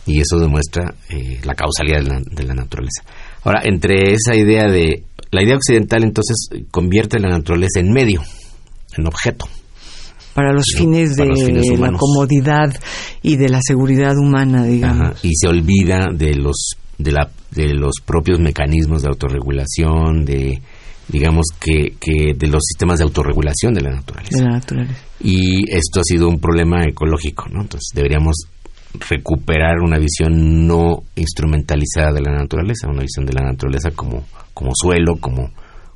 y 0.06 0.20
eso 0.20 0.38
demuestra 0.38 0.94
eh, 1.08 1.40
la 1.44 1.54
causalidad 1.54 2.00
de 2.00 2.44
la, 2.44 2.54
naturaleza. 2.54 3.02
Ahora, 3.44 3.62
entre 3.64 4.12
esa 4.12 4.34
idea 4.36 4.66
de... 4.68 5.04
La 5.30 5.42
idea 5.42 5.56
occidental 5.56 6.04
entonces 6.04 6.48
convierte 6.70 7.18
la 7.18 7.30
naturaleza 7.30 7.80
en 7.80 7.90
medio, 7.90 8.20
en 8.98 9.06
objeto. 9.06 9.46
Para 10.34 10.52
los 10.52 10.66
fines 10.76 11.16
de 11.16 11.26
la 11.26 11.92
comodidad 11.92 12.74
y 13.22 13.36
de 13.36 13.48
la 13.48 13.60
seguridad 13.62 14.14
humana, 14.18 14.64
digamos. 14.64 15.24
y 15.24 15.30
se 15.34 15.48
olvida 15.48 16.08
de 16.12 16.34
los, 16.34 16.72
de, 16.98 17.12
la, 17.12 17.30
de 17.50 17.72
los 17.74 17.94
propios 18.04 18.40
mecanismos 18.40 19.02
de 19.02 19.08
autorregulación, 19.08 20.24
de 20.24 20.60
digamos 21.08 21.46
que, 21.58 21.94
que 21.98 22.34
de 22.36 22.46
los 22.46 22.62
sistemas 22.64 22.98
de 22.98 23.04
autorregulación 23.04 23.72
de 23.74 23.82
la 23.82 23.90
naturaleza. 23.90 24.38
De 24.38 24.44
la 24.44 24.50
naturaleza. 24.52 25.00
Y 25.20 25.70
esto 25.70 26.00
ha 26.00 26.04
sido 26.04 26.28
un 26.28 26.40
problema 26.40 26.84
ecológico, 26.84 27.46
¿no? 27.50 27.62
Entonces 27.62 27.88
deberíamos 27.94 28.36
recuperar 29.08 29.80
una 29.80 29.98
visión 29.98 30.66
no 30.66 31.02
instrumentalizada 31.16 32.12
de 32.12 32.22
la 32.22 32.32
naturaleza, 32.32 32.88
una 32.88 33.02
visión 33.02 33.26
de 33.26 33.32
la 33.32 33.44
naturaleza 33.44 33.90
como, 33.90 34.24
como 34.52 34.72
suelo, 34.74 35.16
como, 35.16 35.50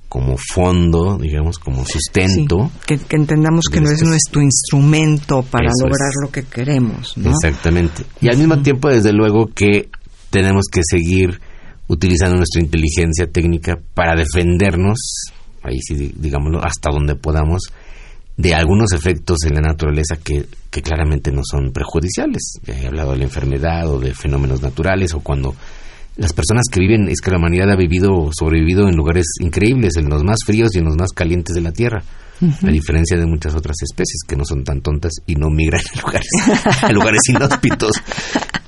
como 0.08 0.36
fondo, 0.36 1.18
digamos, 1.18 1.58
como 1.58 1.84
sustento. 1.84 2.70
que, 2.86 2.98
entendamos 3.10 3.66
que 3.70 3.80
no 3.80 3.90
es 3.90 4.02
nuestro 4.02 4.40
instrumento 4.40 5.42
para 5.42 5.70
lograr 5.80 6.10
lo 6.22 6.30
que 6.30 6.44
queremos. 6.44 7.14
Exactamente. 7.16 8.04
Y 8.20 8.28
al 8.28 8.38
mismo 8.38 8.60
tiempo, 8.62 8.88
desde 8.88 9.12
luego, 9.12 9.48
que 9.48 9.88
tenemos 10.30 10.66
que 10.70 10.80
seguir 10.84 11.40
utilizando 11.88 12.36
nuestra 12.36 12.60
inteligencia 12.60 13.26
técnica 13.30 13.78
para 13.94 14.16
defendernos, 14.16 14.98
ahí 15.62 15.78
sí, 15.80 16.12
digámoslo, 16.16 16.64
hasta 16.64 16.90
donde 16.90 17.14
podamos, 17.14 17.72
de 18.36 18.54
algunos 18.54 18.92
efectos 18.92 19.38
en 19.46 19.54
la 19.54 19.60
naturaleza 19.60 20.16
que, 20.22 20.46
que 20.70 20.82
claramente 20.82 21.32
no 21.32 21.42
son 21.44 21.72
prejudiciales. 21.72 22.42
Ya 22.64 22.74
he 22.74 22.86
hablado 22.86 23.12
de 23.12 23.18
la 23.18 23.24
enfermedad 23.24 23.88
o 23.88 23.98
de 23.98 24.14
fenómenos 24.14 24.62
naturales 24.62 25.14
o 25.14 25.20
cuando 25.20 25.54
las 26.16 26.32
personas 26.32 26.64
que 26.70 26.80
viven, 26.80 27.08
es 27.08 27.20
que 27.20 27.30
la 27.30 27.36
humanidad 27.38 27.70
ha 27.70 27.76
vivido, 27.76 28.30
sobrevivido 28.32 28.88
en 28.88 28.96
lugares 28.96 29.26
increíbles, 29.40 29.96
en 29.96 30.08
los 30.08 30.24
más 30.24 30.38
fríos 30.46 30.70
y 30.74 30.78
en 30.78 30.86
los 30.86 30.96
más 30.96 31.12
calientes 31.12 31.54
de 31.54 31.60
la 31.60 31.72
Tierra. 31.72 32.02
A 32.62 32.70
diferencia 32.70 33.16
de 33.16 33.24
muchas 33.24 33.54
otras 33.54 33.76
especies 33.82 34.20
que 34.28 34.36
no 34.36 34.44
son 34.44 34.62
tan 34.62 34.82
tontas 34.82 35.12
y 35.26 35.36
no 35.36 35.48
migran 35.48 35.80
a 35.94 36.00
lugares, 36.00 36.28
a 36.82 36.92
lugares 36.92 37.20
inhóspitos. 37.28 37.92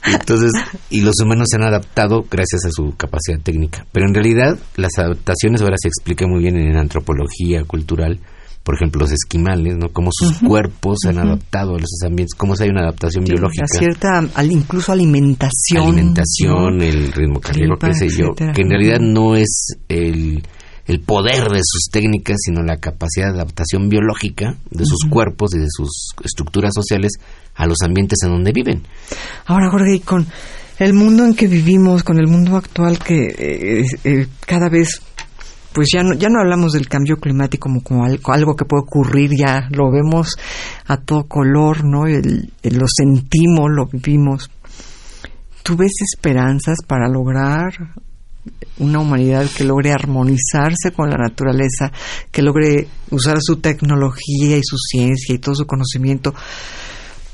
Entonces, 0.07 0.53
y 0.89 1.03
los 1.03 1.21
humanos 1.21 1.49
se 1.51 1.57
han 1.57 1.65
adaptado 1.65 2.25
gracias 2.31 2.65
a 2.65 2.71
su 2.71 2.97
capacidad 2.97 3.39
técnica. 3.43 3.87
Pero 3.93 4.07
en 4.09 4.15
realidad, 4.15 4.59
las 4.77 4.93
adaptaciones 4.99 5.61
ahora 5.61 5.77
se 5.79 5.89
explican 5.89 6.31
muy 6.31 6.41
bien 6.41 6.57
en 6.57 6.79
antropología 6.79 7.65
cultural 7.65 8.21
por 8.69 8.75
ejemplo, 8.75 9.01
los 9.01 9.13
esquimales, 9.13 9.79
¿no? 9.79 9.89
Cómo 9.95 10.11
sus 10.13 10.41
cuerpos 10.47 10.99
se 11.01 11.09
han 11.09 11.19
adaptado 11.19 11.73
a 11.73 11.79
esos 11.79 12.03
ambientes, 12.05 12.35
cómo 12.37 12.53
hay 12.61 12.69
una 12.69 12.83
adaptación 12.83 13.25
biológica. 13.25 13.65
cierta, 13.67 14.23
incluso 14.45 14.93
alimentación. 14.93 15.85
Alimentación, 15.85 16.83
el 16.83 17.11
ritmo 17.11 17.41
cardíaco, 17.41 17.77
qué 17.79 17.95
sé 17.95 18.11
yo, 18.11 18.35
que 18.37 18.61
en 18.61 18.69
realidad 18.69 18.99
no 19.01 19.37
es 19.37 19.69
el, 19.89 20.43
el 20.85 21.01
poder 21.01 21.45
de 21.49 21.61
sus 21.63 21.89
técnicas, 21.91 22.37
sino 22.45 22.63
la 22.63 22.77
capacidad 22.77 23.29
de 23.29 23.37
adaptación 23.37 23.89
biológica 23.89 24.55
de 24.71 24.85
sus 24.85 25.09
cuerpos 25.09 25.55
y 25.55 25.61
de 25.61 25.69
sus 25.71 26.11
estructuras 26.23 26.75
sociales 26.75 27.13
a 27.55 27.65
los 27.65 27.79
ambientes 27.83 28.19
en 28.23 28.33
donde 28.33 28.53
viven. 28.53 28.83
Ahora, 29.47 29.71
Jorge, 29.71 29.97
y 29.97 30.01
con 30.01 30.27
el 30.79 30.93
mundo 30.93 31.25
en 31.25 31.35
que 31.35 31.47
vivimos, 31.47 32.03
con 32.03 32.19
el 32.19 32.27
mundo 32.27 32.55
actual 32.55 32.99
que 32.99 33.29
eh, 33.29 33.85
eh, 34.05 34.27
cada 34.45 34.69
vez 34.69 35.01
pues 35.73 35.89
ya 35.93 36.03
no, 36.03 36.15
ya 36.15 36.29
no 36.29 36.41
hablamos 36.41 36.73
del 36.73 36.89
cambio 36.89 37.17
climático 37.17 37.69
como, 37.69 37.83
como 37.83 38.05
algo, 38.05 38.57
que 38.57 38.65
puede 38.65 38.83
ocurrir, 38.83 39.31
ya 39.37 39.69
lo 39.71 39.91
vemos 39.91 40.37
a 40.87 40.97
todo 40.99 41.25
color, 41.29 41.85
¿no? 41.85 42.05
lo 42.07 42.87
sentimos, 42.89 43.71
lo 43.71 43.87
vivimos. 43.87 44.51
¿Tú 45.63 45.77
ves 45.77 45.93
esperanzas 46.03 46.79
para 46.87 47.09
lograr 47.09 47.73
una 48.79 49.01
humanidad 49.01 49.47
que 49.55 49.65
logre 49.65 49.91
armonizarse 49.93 50.93
con 50.95 51.11
la 51.11 51.17
naturaleza, 51.17 51.93
que 52.31 52.43
logre 52.43 52.89
usar 53.11 53.39
su 53.41 53.57
tecnología 53.57 54.57
y 54.57 54.63
su 54.63 54.77
ciencia 54.79 55.35
y 55.35 55.39
todo 55.39 55.55
su 55.55 55.67
conocimiento 55.67 56.35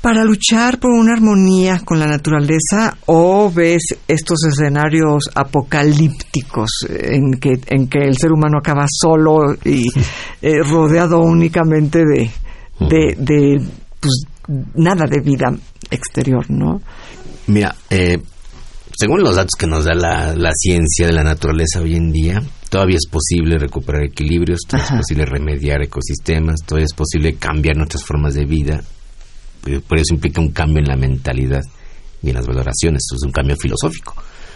para 0.05 0.23
luchar 0.23 0.77
por 0.77 0.91
una 0.91 1.13
armonía 1.13 1.79
con 1.83 1.97
la 1.97 2.05
naturaleza 2.05 2.95
o 3.07 3.51
ves 3.51 3.81
estos 4.07 4.37
escenarios 4.43 5.31
apocalípticos 5.33 6.85
en 6.87 7.39
que, 7.39 7.59
en 7.65 7.87
que 7.87 8.03
el 8.03 8.15
ser 8.15 8.31
humano 8.31 8.59
acaba 8.59 8.85
solo 8.87 9.55
y 9.65 9.87
eh, 10.43 10.61
rodeado 10.61 11.21
únicamente 11.21 12.03
de, 12.05 12.29
de, 13.17 13.67
pues, 13.99 14.25
nada 14.75 15.05
de 15.09 15.21
vida 15.21 15.47
exterior, 15.89 16.51
¿no? 16.51 16.83
Mira, 17.47 17.75
eh, 17.89 18.19
según 18.95 19.23
los 19.23 19.37
datos 19.37 19.55
que 19.57 19.65
nos 19.65 19.85
da 19.85 19.95
la, 19.95 20.35
la, 20.35 20.51
ciencia 20.53 21.07
de 21.07 21.13
la 21.13 21.23
naturaleza 21.23 21.81
hoy 21.81 21.95
en 21.95 22.11
día, 22.11 22.43
todavía 22.69 22.97
es 22.97 23.07
posible 23.09 23.57
recuperar 23.57 24.03
equilibrios, 24.03 24.59
todavía 24.67 24.99
es 24.99 25.01
posible 25.01 25.25
remediar 25.25 25.81
ecosistemas, 25.81 26.57
todavía 26.63 26.85
es 26.85 26.93
posible 26.93 27.37
cambiar 27.37 27.75
nuestras 27.75 28.03
formas 28.03 28.35
de 28.35 28.45
vida 28.45 28.83
por 29.87 29.99
eso 29.99 30.13
implica 30.13 30.41
un 30.41 30.51
cambio 30.51 30.79
en 30.79 30.87
la 30.87 30.95
mentalidad 30.95 31.61
y 32.21 32.29
en 32.29 32.35
las 32.35 32.47
valoraciones, 32.47 33.01
es 33.13 33.23
un 33.23 33.31
cambio 33.31 33.55
filosófico. 33.55 34.15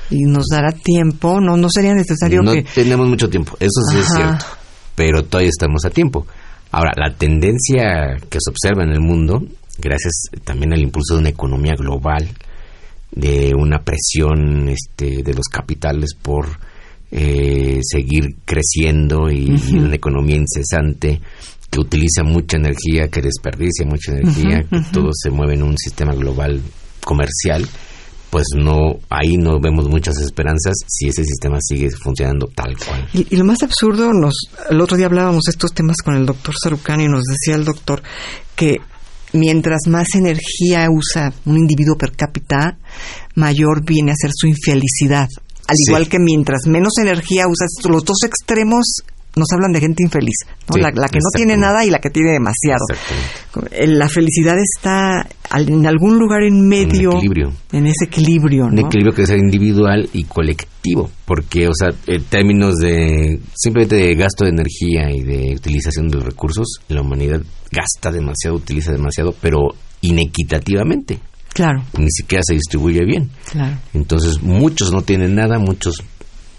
Y 0.10 0.24
nos 0.24 0.46
dará 0.52 0.72
tiempo, 0.72 1.40
no, 1.40 1.56
no 1.56 1.68
sería 1.70 1.94
necesario 1.94 2.42
no 2.42 2.54
que... 2.54 2.64
tenemos 2.64 3.08
mucho 3.08 3.30
tiempo, 3.30 3.56
eso 3.60 3.82
sí 3.92 3.98
es 4.00 4.08
cierto, 4.08 4.46
pero 4.96 5.24
todavía 5.24 5.50
estamos 5.50 5.86
a 5.86 5.90
tiempo. 5.90 6.26
Ahora, 6.72 6.92
la 6.96 7.14
tendencia 7.16 8.18
que 8.30 8.38
se 8.40 8.52
observa 8.52 8.84
en 8.84 8.92
el 8.92 9.02
mundo, 9.02 9.42
gracias 9.78 10.30
también 10.44 10.74
al 10.74 10.82
impulso 10.82 11.16
de 11.16 11.22
una 11.22 11.30
economía 11.30 11.74
global, 11.76 12.30
de 13.12 13.54
una 13.56 13.80
presión 13.84 14.70
este, 14.70 15.24
de 15.24 15.34
los 15.34 15.48
capitales 15.48 16.14
por 16.14 16.48
eh, 17.12 17.80
seguir 17.82 18.36
creciendo 18.46 19.32
y, 19.32 19.50
una 19.74 19.96
economía 19.96 20.36
incesante, 20.36 21.20
que 21.70 21.80
utiliza 21.80 22.24
mucha 22.24 22.58
energía, 22.58 23.08
que 23.10 23.22
desperdicia 23.22 23.86
mucha 23.86 24.12
energía, 24.14 24.64
que 24.70 24.82
todo 24.92 25.10
se 25.14 25.30
mueve 25.30 25.54
en 25.54 25.64
un 25.64 25.78
sistema 25.78 26.14
global 26.14 26.62
comercial, 27.04 27.68
pues 28.30 28.46
no 28.56 29.00
ahí 29.10 29.38
no 29.38 29.60
vemos 29.60 29.88
muchas 29.88 30.18
esperanzas 30.20 30.76
si 30.88 31.08
ese 31.08 31.24
sistema 31.24 31.58
sigue 31.62 31.90
funcionando 31.92 32.48
tal 32.54 32.78
cual. 32.78 33.08
Y, 33.14 33.36
lo 33.36 33.46
más 33.46 33.64
absurdo, 33.64 34.14
nos 34.14 34.34
el 34.70 34.82
otro 34.82 34.98
día 34.98 35.08
hablábamos 35.08 35.44
de 35.46 35.52
estos 35.52 35.74
temas 35.74 35.98
con 36.04 36.16
el 36.16 36.26
doctor 36.26 36.54
Sarucani 36.62 37.06
y 37.06 37.08
nos 37.08 37.24
decía 37.24 37.56
el 37.56 37.66
doctor 37.66 38.02
que 38.56 38.78
mientras 39.34 39.82
más 39.88 40.08
energía 40.16 40.88
usa 40.92 41.34
un 41.46 41.58
individuo 41.58 41.98
per 41.98 42.12
cápita, 42.12 42.78
mayor 43.36 43.84
viene 43.84 44.12
a 44.12 44.16
ser 44.16 44.32
su 44.34 44.48
infelicidad. 44.48 45.28
Al 45.68 45.76
igual 45.88 46.10
que 46.10 46.18
mientras 46.20 46.66
menos 46.66 46.94
energía 47.00 47.48
usas, 47.48 47.70
los 47.88 48.04
dos 48.04 48.24
extremos 48.24 49.04
nos 49.40 49.52
hablan 49.52 49.72
de 49.72 49.80
gente 49.80 50.04
infeliz, 50.04 50.46
la, 50.76 50.92
que 50.92 51.20
no 51.20 51.30
tiene 51.36 51.58
nada 51.58 51.84
y 51.86 51.90
la 51.90 52.00
que 52.00 52.10
tiene 52.10 52.34
demasiado. 52.34 52.86
La 53.88 54.08
felicidad 54.08 54.56
está 54.60 55.28
en 55.58 55.88
algún 55.88 56.20
lugar 56.20 56.44
en 56.44 56.68
medio, 56.68 57.12
en 57.72 57.88
ese 57.88 58.06
equilibrio. 58.06 58.66
Un 58.66 58.80
equilibrio 58.80 59.16
que 59.16 59.24
es 59.24 59.30
individual 59.32 60.08
y 60.14 60.26
colectivo, 60.26 61.10
porque, 61.26 61.68
o 61.68 61.74
sea, 61.74 61.90
en 62.06 62.24
términos 62.26 62.76
de 62.76 63.40
simplemente 63.56 63.96
de 63.96 64.16
gasto 64.16 64.44
de 64.44 64.52
energía 64.52 65.10
y 65.12 65.24
de 65.24 65.56
utilización 65.56 66.10
de 66.10 66.18
los 66.18 66.26
recursos, 66.26 66.68
la 66.90 67.02
humanidad 67.02 67.42
gasta 67.72 68.12
demasiado, 68.12 68.58
utiliza 68.58 68.92
demasiado, 68.92 69.34
pero 69.42 69.70
inequitativamente. 70.02 71.20
Claro. 71.54 71.84
Ni 71.98 72.10
siquiera 72.10 72.42
se 72.46 72.54
distribuye 72.54 73.04
bien. 73.06 73.30
Claro. 73.52 73.78
Entonces, 73.94 74.42
muchos 74.42 74.92
no 74.92 75.02
tienen 75.02 75.36
nada, 75.36 75.58
muchos 75.60 75.96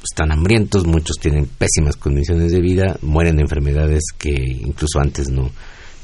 están 0.02 0.32
hambrientos, 0.32 0.86
muchos 0.86 1.16
tienen 1.16 1.46
pésimas 1.46 1.96
condiciones 1.96 2.52
de 2.52 2.60
vida, 2.60 2.96
mueren 3.02 3.36
de 3.36 3.42
enfermedades 3.42 4.02
que 4.16 4.30
incluso 4.30 4.98
antes 4.98 5.28
no 5.28 5.46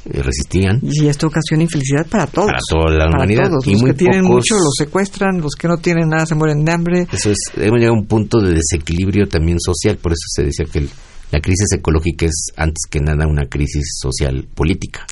eh, 0.05 0.23
resistían. 0.23 0.81
Y 0.83 1.07
esto 1.07 1.27
ocasiona 1.27 1.65
infelicidad 1.65 2.07
para 2.07 2.27
todos. 2.27 2.47
Para 2.47 2.61
toda 2.69 2.97
la 2.97 3.07
humanidad. 3.07 3.51
Todos. 3.51 3.67
Los 3.67 3.83
que 3.83 3.95
tienen 3.95 4.25
mucho 4.25 4.55
los 4.57 4.75
secuestran, 4.77 5.41
los 5.41 5.55
que 5.55 5.69
no 5.69 5.79
tienen 5.79 6.09
nada 6.09 6.27
se 6.27 6.35
mueren 6.35 6.65
de 6.65 6.73
hambre. 6.73 7.07
Eso 7.11 7.31
es, 7.31 7.39
hemos 7.57 7.79
llegado 7.79 7.95
a 7.95 7.99
un 7.99 8.07
punto 8.07 8.41
de 8.41 8.55
desequilibrio 8.55 9.27
también 9.27 9.59
social, 9.61 9.97
por 9.97 10.13
eso 10.13 10.25
se 10.29 10.45
decía 10.45 10.67
que 10.71 10.87
la 11.33 11.41
crisis 11.41 11.73
ecológica 11.73 12.27
es 12.27 12.53
antes 12.57 12.83
que 12.89 13.01
nada 13.01 13.27
una 13.27 13.47
crisis 13.47 13.99
social 14.01 14.47
política. 14.55 15.07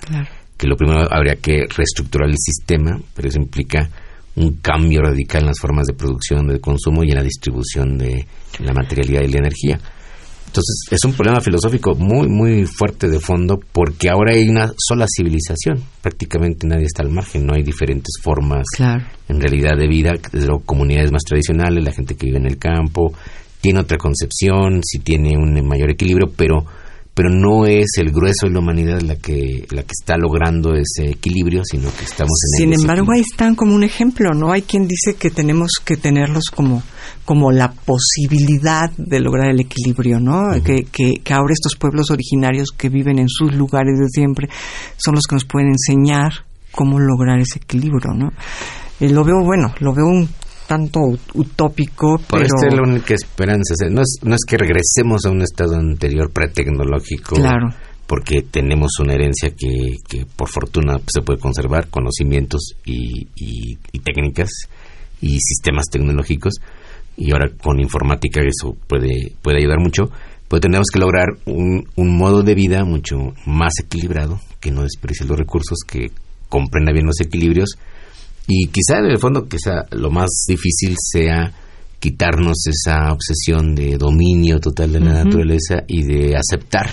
Que 0.56 0.68
lo 0.68 0.76
primero 0.76 1.00
habría 1.10 1.34
que 1.36 1.66
reestructurar 1.76 2.28
el 2.28 2.36
sistema, 2.38 2.96
pero 3.14 3.28
eso 3.28 3.40
implica 3.40 3.90
un 4.36 4.56
cambio 4.56 5.00
radical 5.02 5.42
en 5.42 5.48
las 5.48 5.60
formas 5.60 5.86
de 5.86 5.94
producción, 5.94 6.46
de 6.48 6.60
consumo 6.60 7.04
y 7.04 7.10
en 7.10 7.16
la 7.16 7.22
distribución 7.22 7.96
de 7.96 8.26
la 8.60 8.72
materialidad 8.72 9.22
y 9.22 9.32
la 9.32 9.38
energía. 9.38 9.80
Entonces 10.46 10.86
es 10.90 11.04
un 11.04 11.12
problema 11.14 11.40
filosófico 11.40 11.96
muy, 11.96 12.28
muy 12.28 12.64
fuerte 12.64 13.08
de 13.08 13.18
fondo 13.18 13.58
porque 13.72 14.08
ahora 14.08 14.34
hay 14.34 14.48
una 14.48 14.72
sola 14.76 15.04
civilización. 15.08 15.82
Prácticamente 16.00 16.66
nadie 16.66 16.84
está 16.84 17.02
al 17.02 17.10
margen, 17.10 17.44
no 17.44 17.54
hay 17.54 17.64
diferentes 17.64 18.14
formas 18.22 18.64
en 18.78 19.40
realidad 19.40 19.76
de 19.76 19.88
vida. 19.88 20.12
Desde 20.32 20.46
luego, 20.46 20.62
comunidades 20.64 21.10
más 21.10 21.22
tradicionales, 21.22 21.82
la 21.82 21.92
gente 21.92 22.14
que 22.14 22.26
vive 22.26 22.38
en 22.38 22.46
el 22.46 22.58
campo, 22.58 23.12
tiene 23.60 23.80
otra 23.80 23.98
concepción, 23.98 24.80
sí 24.84 25.00
tiene 25.00 25.36
un 25.36 25.54
mayor 25.66 25.90
equilibrio, 25.90 26.30
pero 26.36 26.64
pero 27.14 27.30
no 27.30 27.64
es 27.66 27.86
el 27.96 28.10
grueso 28.10 28.46
de 28.46 28.50
la 28.50 28.58
humanidad 28.58 29.00
la 29.00 29.16
que 29.16 29.66
la 29.70 29.82
que 29.82 29.92
está 29.92 30.16
logrando 30.16 30.74
ese 30.74 31.10
equilibrio, 31.10 31.62
sino 31.64 31.88
que 31.96 32.04
estamos 32.04 32.32
en 32.58 32.72
Sin 32.72 32.80
embargo, 32.80 33.12
ahí 33.12 33.20
están 33.20 33.54
como 33.54 33.74
un 33.74 33.84
ejemplo, 33.84 34.34
¿no? 34.34 34.52
Hay 34.52 34.62
quien 34.62 34.88
dice 34.88 35.14
que 35.14 35.30
tenemos 35.30 35.70
que 35.84 35.96
tenerlos 35.96 36.44
como 36.54 36.82
como 37.24 37.52
la 37.52 37.72
posibilidad 37.72 38.90
de 38.98 39.20
lograr 39.20 39.50
el 39.50 39.60
equilibrio, 39.60 40.20
¿no? 40.20 40.52
que, 40.62 40.84
que, 40.84 41.14
que, 41.22 41.32
ahora 41.32 41.54
estos 41.54 41.74
pueblos 41.74 42.10
originarios 42.10 42.68
que 42.76 42.90
viven 42.90 43.18
en 43.18 43.28
sus 43.28 43.54
lugares 43.54 43.98
de 43.98 44.08
siempre 44.10 44.48
son 44.96 45.14
los 45.14 45.24
que 45.26 45.36
nos 45.36 45.46
pueden 45.46 45.68
enseñar 45.68 46.32
cómo 46.72 46.98
lograr 46.98 47.38
ese 47.40 47.60
equilibrio, 47.60 48.12
¿no? 48.14 48.30
Eh, 49.00 49.08
lo 49.08 49.24
veo, 49.24 49.42
bueno, 49.42 49.74
lo 49.80 49.94
veo 49.94 50.06
un 50.06 50.28
tanto 50.66 51.00
utópico. 51.34 52.18
Por 52.18 52.40
pero... 52.40 52.44
esta 52.44 52.68
es 52.68 52.74
la 52.74 52.82
única 52.82 53.14
esperanza. 53.14 53.74
No 53.90 54.02
es, 54.02 54.18
no 54.22 54.34
es 54.34 54.44
que 54.46 54.56
regresemos 54.56 55.24
a 55.24 55.30
un 55.30 55.42
estado 55.42 55.76
anterior 55.76 56.30
pretecnológico. 56.30 57.36
Claro. 57.36 57.68
Porque 58.06 58.42
tenemos 58.42 58.92
una 59.00 59.14
herencia 59.14 59.50
que, 59.50 59.96
que 60.08 60.26
por 60.26 60.48
fortuna 60.48 60.98
se 61.06 61.22
puede 61.22 61.40
conservar, 61.40 61.88
conocimientos 61.88 62.74
y, 62.84 63.28
y, 63.34 63.98
técnicas 64.00 64.50
y 65.22 65.38
sistemas 65.40 65.86
tecnológicos. 65.90 66.54
Y 67.16 67.32
ahora 67.32 67.50
con 67.62 67.80
informática 67.80 68.40
eso 68.40 68.76
puede, 68.86 69.32
puede 69.40 69.58
ayudar 69.58 69.78
mucho. 69.80 70.10
Pero 70.48 70.60
tenemos 70.60 70.88
que 70.92 70.98
lograr 70.98 71.28
un, 71.46 71.88
un 71.96 72.16
modo 72.16 72.42
de 72.42 72.54
vida 72.54 72.84
mucho 72.84 73.16
más 73.46 73.72
equilibrado, 73.82 74.38
que 74.60 74.70
no 74.70 74.82
desperdicie 74.82 75.26
los 75.26 75.38
recursos, 75.38 75.78
que 75.86 76.10
comprenda 76.50 76.92
bien 76.92 77.06
los 77.06 77.20
equilibrios 77.20 77.78
y 78.46 78.66
quizá 78.66 78.98
en 78.98 79.06
el 79.06 79.18
fondo, 79.18 79.46
quizá 79.48 79.86
lo 79.92 80.10
más 80.10 80.44
difícil 80.46 80.94
sea 80.98 81.52
quitarnos 81.98 82.66
esa 82.66 83.12
obsesión 83.12 83.74
de 83.74 83.96
dominio 83.96 84.60
total 84.60 84.92
de 84.92 85.00
la 85.00 85.24
naturaleza 85.24 85.84
y 85.88 86.02
de 86.02 86.36
aceptar 86.36 86.90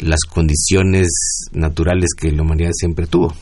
las 0.00 0.20
condiciones 0.28 1.08
naturales 1.52 2.10
que 2.14 2.30
la 2.30 2.42
humanidad 2.42 2.72
siempre 2.74 3.06
tuvo. 3.06 3.32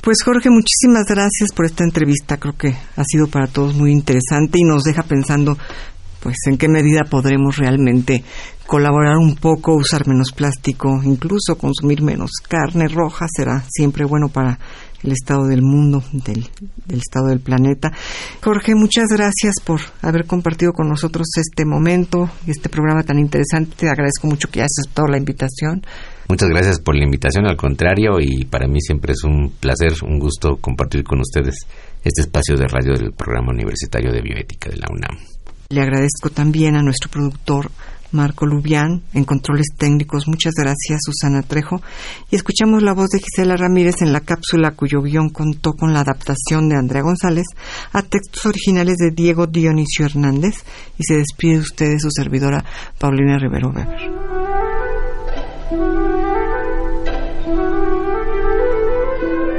Pues 0.00 0.22
Jorge, 0.24 0.50
muchísimas 0.50 1.06
gracias 1.08 1.52
por 1.54 1.66
esta 1.66 1.84
entrevista. 1.84 2.36
Creo 2.36 2.56
que 2.56 2.68
ha 2.68 3.04
sido 3.04 3.26
para 3.26 3.46
todos 3.46 3.74
muy 3.74 3.90
interesante 3.92 4.58
y 4.60 4.64
nos 4.64 4.84
deja 4.84 5.02
pensando 5.02 5.56
pues 6.20 6.36
en 6.46 6.56
qué 6.56 6.68
medida 6.68 7.02
podremos 7.10 7.56
realmente 7.56 8.22
colaborar 8.66 9.16
un 9.16 9.34
poco, 9.34 9.74
usar 9.74 10.06
menos 10.06 10.30
plástico, 10.32 11.00
incluso 11.02 11.56
consumir 11.58 12.00
menos 12.00 12.30
carne 12.48 12.86
roja 12.86 13.26
será 13.28 13.64
siempre 13.68 14.04
bueno 14.04 14.28
para 14.28 14.58
el 15.02 15.12
estado 15.12 15.46
del 15.46 15.62
mundo, 15.62 16.02
del, 16.12 16.48
estado 16.88 17.28
del 17.28 17.40
planeta. 17.40 17.92
Jorge, 18.42 18.74
muchas 18.74 19.06
gracias 19.08 19.54
por 19.64 19.80
haber 20.00 20.26
compartido 20.26 20.72
con 20.72 20.88
nosotros 20.88 21.26
este 21.36 21.64
momento 21.64 22.30
y 22.46 22.50
este 22.50 22.68
programa 22.68 23.02
tan 23.02 23.18
interesante. 23.18 23.76
Te 23.76 23.88
agradezco 23.88 24.26
mucho 24.26 24.48
que 24.48 24.60
hayas 24.60 24.78
aceptado 24.78 25.08
la 25.08 25.18
invitación. 25.18 25.82
Muchas 26.28 26.48
gracias 26.48 26.80
por 26.80 26.96
la 26.96 27.04
invitación, 27.04 27.46
al 27.46 27.56
contrario, 27.56 28.18
y 28.20 28.44
para 28.44 28.66
mí 28.66 28.80
siempre 28.80 29.12
es 29.12 29.24
un 29.24 29.52
placer, 29.60 29.92
un 30.02 30.18
gusto 30.18 30.56
compartir 30.60 31.04
con 31.04 31.20
ustedes 31.20 31.56
este 32.04 32.22
espacio 32.22 32.56
de 32.56 32.66
radio 32.66 32.94
del 32.94 33.12
programa 33.12 33.52
universitario 33.52 34.12
de 34.12 34.22
bioética 34.22 34.70
de 34.70 34.76
la 34.76 34.86
UNAM. 34.90 35.18
Le 35.68 35.80
agradezco 35.80 36.30
también 36.30 36.76
a 36.76 36.82
nuestro 36.82 37.10
productor 37.10 37.70
Marco 38.12 38.46
Lubián, 38.46 39.02
en 39.14 39.24
controles 39.24 39.68
técnicos. 39.76 40.28
Muchas 40.28 40.54
gracias, 40.54 41.00
Susana 41.04 41.42
Trejo. 41.42 41.80
Y 42.30 42.36
escuchamos 42.36 42.82
la 42.82 42.94
voz 42.94 43.08
de 43.10 43.18
Gisela 43.18 43.56
Ramírez 43.56 44.02
en 44.02 44.12
la 44.12 44.20
cápsula 44.20 44.72
cuyo 44.72 45.00
guion 45.02 45.30
contó 45.30 45.72
con 45.72 45.92
la 45.92 46.00
adaptación 46.00 46.68
de 46.68 46.76
Andrea 46.76 47.02
González 47.02 47.46
a 47.92 48.02
textos 48.02 48.46
originales 48.46 48.96
de 48.96 49.10
Diego 49.10 49.46
Dionisio 49.46 50.06
Hernández. 50.06 50.64
Y 50.98 51.04
se 51.04 51.16
despide 51.16 51.58
usted 51.58 51.86
de 51.86 52.00
su 52.00 52.10
servidora, 52.10 52.64
Paulina 52.98 53.38
Rivero 53.38 53.70
Weber. 53.70 54.32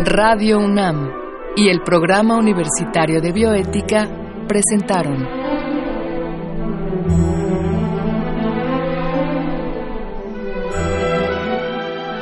Radio 0.05 0.59
UNAM 0.59 1.09
y 1.55 1.69
el 1.69 1.81
Programa 1.81 2.37
Universitario 2.37 3.21
de 3.21 3.31
Bioética 3.31 4.07
presentaron 4.47 5.25